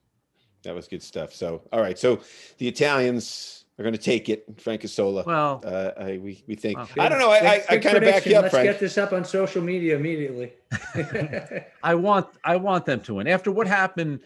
[0.65, 1.33] That was good stuff.
[1.33, 1.97] So, all right.
[1.97, 2.21] So
[2.59, 4.45] the Italians are going to take it.
[4.57, 5.23] Frank Isola.
[5.25, 6.77] Well, uh, I, we we think.
[6.77, 7.31] Well, I don't know.
[7.31, 8.43] I, I, I kind of back you up.
[8.43, 8.69] Let's Frank.
[8.69, 10.55] get this up on social media immediately.
[11.85, 14.21] I want I want them to win after what happened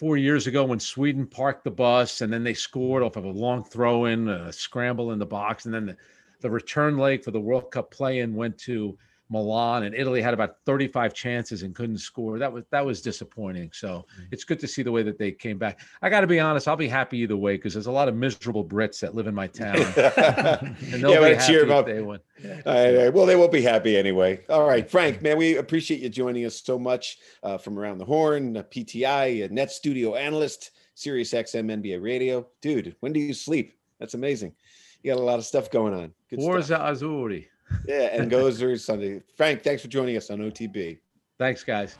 [0.00, 3.28] four years ago when Sweden parked the bus and then they scored off of a
[3.28, 5.96] long throw in, a scramble in the box, and then the,
[6.40, 8.96] the return leg for the World Cup play in went to
[9.30, 12.38] Milan and Italy had about 35 chances and couldn't score.
[12.38, 13.70] That was that was disappointing.
[13.72, 14.24] So mm-hmm.
[14.32, 15.80] it's good to see the way that they came back.
[16.02, 18.16] I got to be honest, I'll be happy either way because there's a lot of
[18.16, 19.76] miserable Brits that live in my town.
[19.76, 21.86] and they'll yeah, be cheer them up.
[21.86, 22.20] They win.
[22.64, 24.44] well, they won't be happy anyway.
[24.48, 28.04] All right, Frank, man, we appreciate you joining us so much uh, from around the
[28.04, 32.46] horn, PTI, a net studio analyst, Sirius XM NBA radio.
[32.60, 33.78] Dude, when do you sleep?
[34.00, 34.54] That's amazing.
[35.02, 36.12] You got a lot of stuff going on.
[36.28, 36.96] Good Forza stuff.
[36.96, 37.46] Azzurri
[37.86, 39.22] yeah, and goes through Sunday.
[39.36, 40.98] Frank, thanks for joining us on OTB.
[41.38, 41.96] Thanks, guys.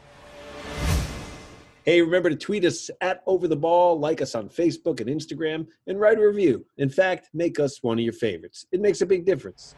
[1.85, 5.67] Hey, remember to tweet us at Over the Ball, like us on Facebook and Instagram,
[5.87, 6.65] and write a review.
[6.77, 8.67] In fact, make us one of your favorites.
[8.71, 9.75] It makes a big difference.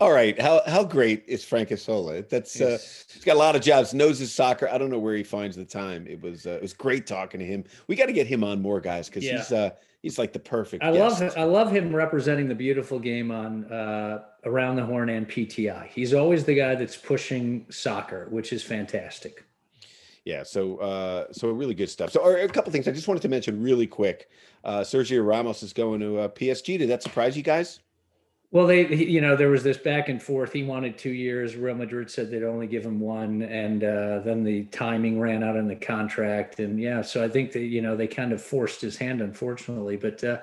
[0.00, 2.22] All right, how how great is Frank Isola?
[2.22, 2.78] That's uh,
[3.12, 4.68] he's got a lot of jobs, knows his soccer.
[4.68, 6.06] I don't know where he finds the time.
[6.06, 7.64] It was uh, it was great talking to him.
[7.88, 9.38] We got to get him on more, guys, because yeah.
[9.38, 9.70] he's uh,
[10.02, 10.82] he's like the perfect.
[10.82, 11.20] I guest.
[11.20, 15.88] love I love him representing the beautiful game on uh, around the horn and PTI.
[15.88, 19.44] He's always the guy that's pushing soccer, which is fantastic.
[20.24, 22.10] Yeah, so uh, so really good stuff.
[22.10, 24.28] So a couple things I just wanted to mention really quick.
[24.62, 26.78] Uh, Sergio Ramos is going to uh, PSG.
[26.78, 27.80] Did that surprise you guys?
[28.50, 30.54] Well, they, you know, there was this back and forth.
[30.54, 31.54] He wanted two years.
[31.54, 35.56] Real Madrid said they'd only give him one, and uh, then the timing ran out
[35.56, 36.58] in the contract.
[36.58, 39.96] And yeah, so I think that you know they kind of forced his hand, unfortunately.
[39.96, 40.38] But uh,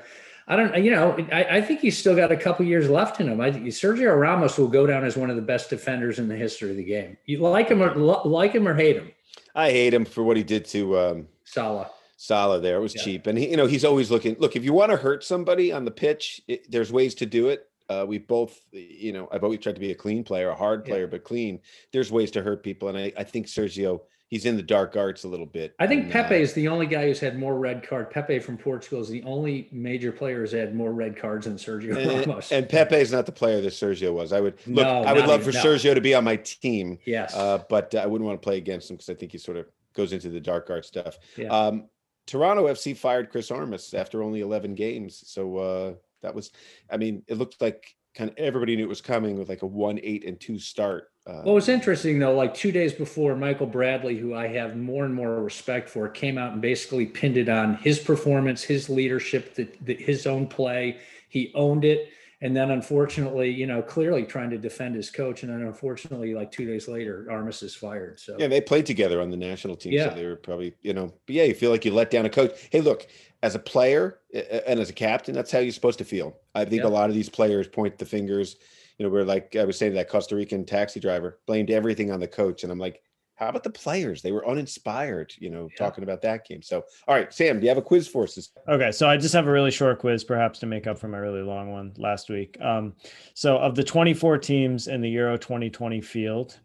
[0.47, 3.27] I don't, you know, I, I, think he's still got a couple years left in
[3.27, 3.41] him.
[3.41, 6.35] I think Sergio Ramos will go down as one of the best defenders in the
[6.35, 7.17] history of the game.
[7.25, 9.11] You like him or like him or hate him?
[9.55, 11.89] I hate him for what he did to um, Salah.
[12.17, 13.01] Salah there it was yeah.
[13.01, 14.35] cheap, and he, you know, he's always looking.
[14.37, 17.49] Look, if you want to hurt somebody on the pitch, it, there's ways to do
[17.49, 20.55] it uh, we both, you know, I've always tried to be a clean player, a
[20.55, 21.11] hard player, yeah.
[21.11, 21.59] but clean.
[21.91, 25.23] There's ways to hurt people, and I, I think Sergio, he's in the dark arts
[25.23, 25.75] a little bit.
[25.79, 28.09] I think and, Pepe uh, is the only guy who's had more red card.
[28.09, 31.95] Pepe from Portugal is the only major player who's had more red cards than Sergio
[31.95, 32.51] and, Ramos.
[32.51, 34.33] And Pepe is not the player that Sergio was.
[34.33, 34.86] I would look.
[34.86, 35.75] No, I would love even, for no.
[35.75, 36.97] Sergio to be on my team.
[37.05, 39.57] Yes, uh, but I wouldn't want to play against him because I think he sort
[39.57, 41.17] of goes into the dark art stuff.
[41.38, 41.47] Yeah.
[41.47, 41.89] Um,
[42.27, 45.23] Toronto FC fired Chris Armas after only 11 games.
[45.27, 45.93] So uh,
[46.26, 46.51] that was,
[46.89, 49.67] I mean, it looked like kind of everybody knew it was coming with like a
[49.67, 51.11] one, eight, and two start.
[51.28, 55.05] Uh, what was interesting though, like two days before, Michael Bradley, who I have more
[55.05, 59.55] and more respect for, came out and basically pinned it on his performance, his leadership,
[59.55, 60.97] the, the, his own play.
[61.29, 62.09] He owned it.
[62.46, 65.42] And then unfortunately, you know, clearly trying to defend his coach.
[65.42, 68.20] And then unfortunately, like two days later, Armas is fired.
[68.20, 69.93] So yeah, they played together on the national team.
[69.93, 70.09] Yeah.
[70.09, 72.30] So they were probably, you know, but yeah, you feel like you let down a
[72.30, 72.51] coach.
[72.70, 73.08] Hey, look,
[73.42, 76.38] as a player and as a captain, that's how you're supposed to feel.
[76.54, 78.58] I think a lot of these players point the fingers.
[79.00, 82.12] You know, we're like I was saying to that Costa Rican taxi driver blamed everything
[82.12, 83.01] on the coach, and I'm like,
[83.36, 84.21] how about the players?
[84.21, 85.78] They were uninspired, you know, yeah.
[85.78, 86.62] talking about that game.
[86.62, 88.49] So, all right, Sam, do you have a quiz for us?
[88.70, 91.17] Okay, so I just have a really short quiz, perhaps to make up for my
[91.17, 92.57] really long one last week.
[92.62, 92.93] Um,
[93.33, 96.59] so, of the 24 teams in the Euro 2020 field,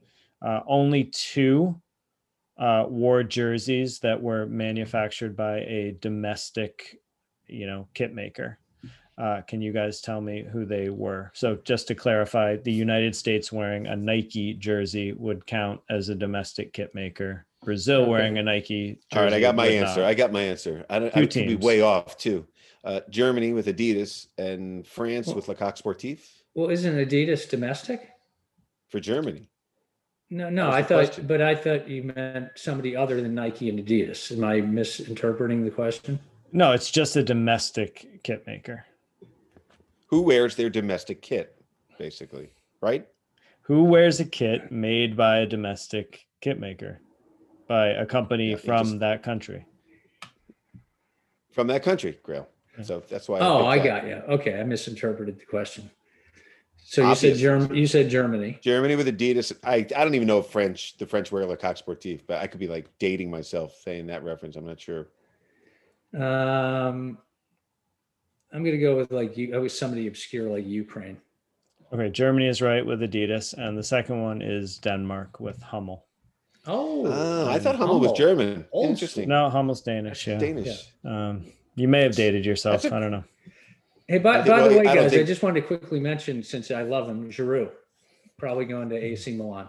[0.47, 1.80] uh, only two
[2.56, 6.98] uh, wore jerseys that were manufactured by a domestic,
[7.48, 8.59] you know, kit maker.
[9.20, 11.30] Uh, can you guys tell me who they were?
[11.34, 16.14] So just to clarify, the United States wearing a Nike jersey would count as a
[16.14, 17.44] domestic kit maker.
[17.62, 18.10] Brazil Okay.
[18.10, 18.98] wearing a Nike.
[19.12, 20.01] Jersey All right, I got my answer.
[20.01, 20.09] not.
[20.09, 20.86] I got my answer.
[20.88, 21.12] I don't.
[21.12, 22.47] Few I could be way off too.
[22.82, 26.20] Uh, Germany with Adidas and France Well- with Le Coq Sportif
[26.55, 28.09] Well, isn't Adidas domestic?
[28.88, 29.51] for Germany.
[30.30, 31.26] No, no, I thought, question.
[31.26, 34.32] but I thought you meant somebody other than Nike and Adidas.
[34.32, 36.18] Am I misinterpreting the question?
[36.52, 38.86] No, it's just a domestic kit maker.
[40.10, 41.56] Who wears their domestic kit,
[41.98, 42.50] basically,
[42.80, 43.06] right?
[43.62, 47.00] Who wears a kit made by a domestic kit maker
[47.68, 49.64] by a company Yeah, from just- that country?
[51.52, 52.46] From that country, Grayle.
[52.82, 53.38] So that's why.
[53.40, 54.00] Oh, I picked that.
[54.02, 54.14] got you.
[54.34, 55.90] Okay, I misinterpreted the question.
[56.78, 58.58] So you said Germ, you said Germany.
[58.62, 59.52] Germany with Adidas.
[59.62, 62.46] I I don't even know if French the French wear Le Coq Sportif, but I
[62.46, 64.56] could be like dating myself saying that reference.
[64.56, 65.08] I'm not sure.
[66.18, 67.18] Um,
[68.52, 69.55] I'm gonna go with like you.
[69.55, 71.16] I was somebody obscure like Ukraine.
[71.93, 76.05] Okay, Germany is right with Adidas, and the second one is Denmark with Hummel.
[76.66, 78.64] Oh, Ah, I thought Hummel was German.
[78.70, 79.28] Old Interesting.
[79.28, 80.27] No, Hummel's Danish.
[80.27, 80.93] Yeah, Danish.
[81.05, 82.82] Um, you may have dated yourself.
[82.82, 83.24] That's a- I don't know.
[84.06, 86.43] Hey, by, think- by the way, I don't guys, I just wanted to quickly mention
[86.43, 87.70] since I love him, Giroud,
[88.39, 89.68] probably going to AC Milan.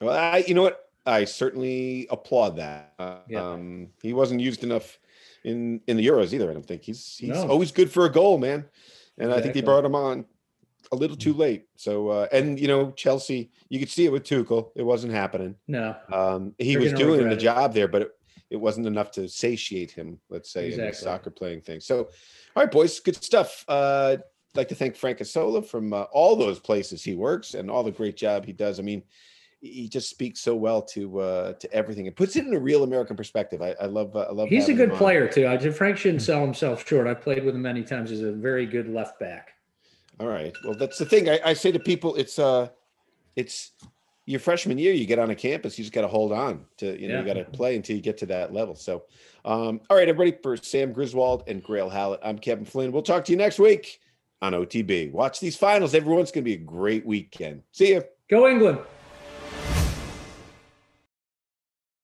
[0.00, 0.88] Well, I, you know what?
[1.06, 2.94] I certainly applaud that.
[2.98, 3.42] Uh, Yeah.
[3.52, 4.98] Um, he wasn't used enough
[5.44, 6.50] in in the Euros either.
[6.50, 7.48] I don't think he's he's No.
[7.48, 8.64] always good for a goal, man.
[9.18, 10.24] And I think they brought him on
[10.92, 11.66] a little too late.
[11.76, 14.70] So uh, and you know Chelsea, you could see it with Tuchel.
[14.74, 15.54] It wasn't happening.
[15.68, 17.38] No, Um, he They're was doing the it.
[17.40, 18.10] job there, but it,
[18.50, 20.18] it wasn't enough to satiate him.
[20.28, 21.80] Let's say in the soccer playing thing.
[21.80, 21.98] So,
[22.56, 23.64] all right, boys, good stuff.
[23.68, 24.22] Uh, I'd
[24.56, 27.90] like to thank Frank Isola from uh, all those places he works and all the
[27.90, 28.78] great job he does.
[28.78, 29.02] I mean,
[29.64, 32.84] he just speaks so well to uh, to everything and puts it in a real
[32.84, 33.62] American perspective.
[33.62, 34.48] I, I love uh, I love.
[34.48, 35.46] he's a good player too.
[35.46, 37.06] I, Frank shouldn't sell himself short.
[37.06, 38.10] I've played with him many times.
[38.10, 39.54] He's a very good left back.
[40.20, 40.54] All right.
[40.64, 41.28] Well, that's the thing.
[41.28, 42.68] I, I say to people, it's uh,
[43.36, 43.72] it's
[44.26, 44.92] your freshman year.
[44.92, 47.26] You get on a campus, you just got to hold on to you know you
[47.26, 48.74] got to play until you get to that level.
[48.74, 49.04] So,
[49.44, 50.36] um, all right, everybody.
[50.42, 52.92] For Sam Griswold and Grayle Hallett, I'm Kevin Flynn.
[52.92, 54.00] We'll talk to you next week
[54.42, 55.10] on OTB.
[55.12, 55.94] Watch these finals.
[55.94, 57.62] Everyone's going to be a great weekend.
[57.72, 58.04] See you.
[58.28, 58.78] Go England.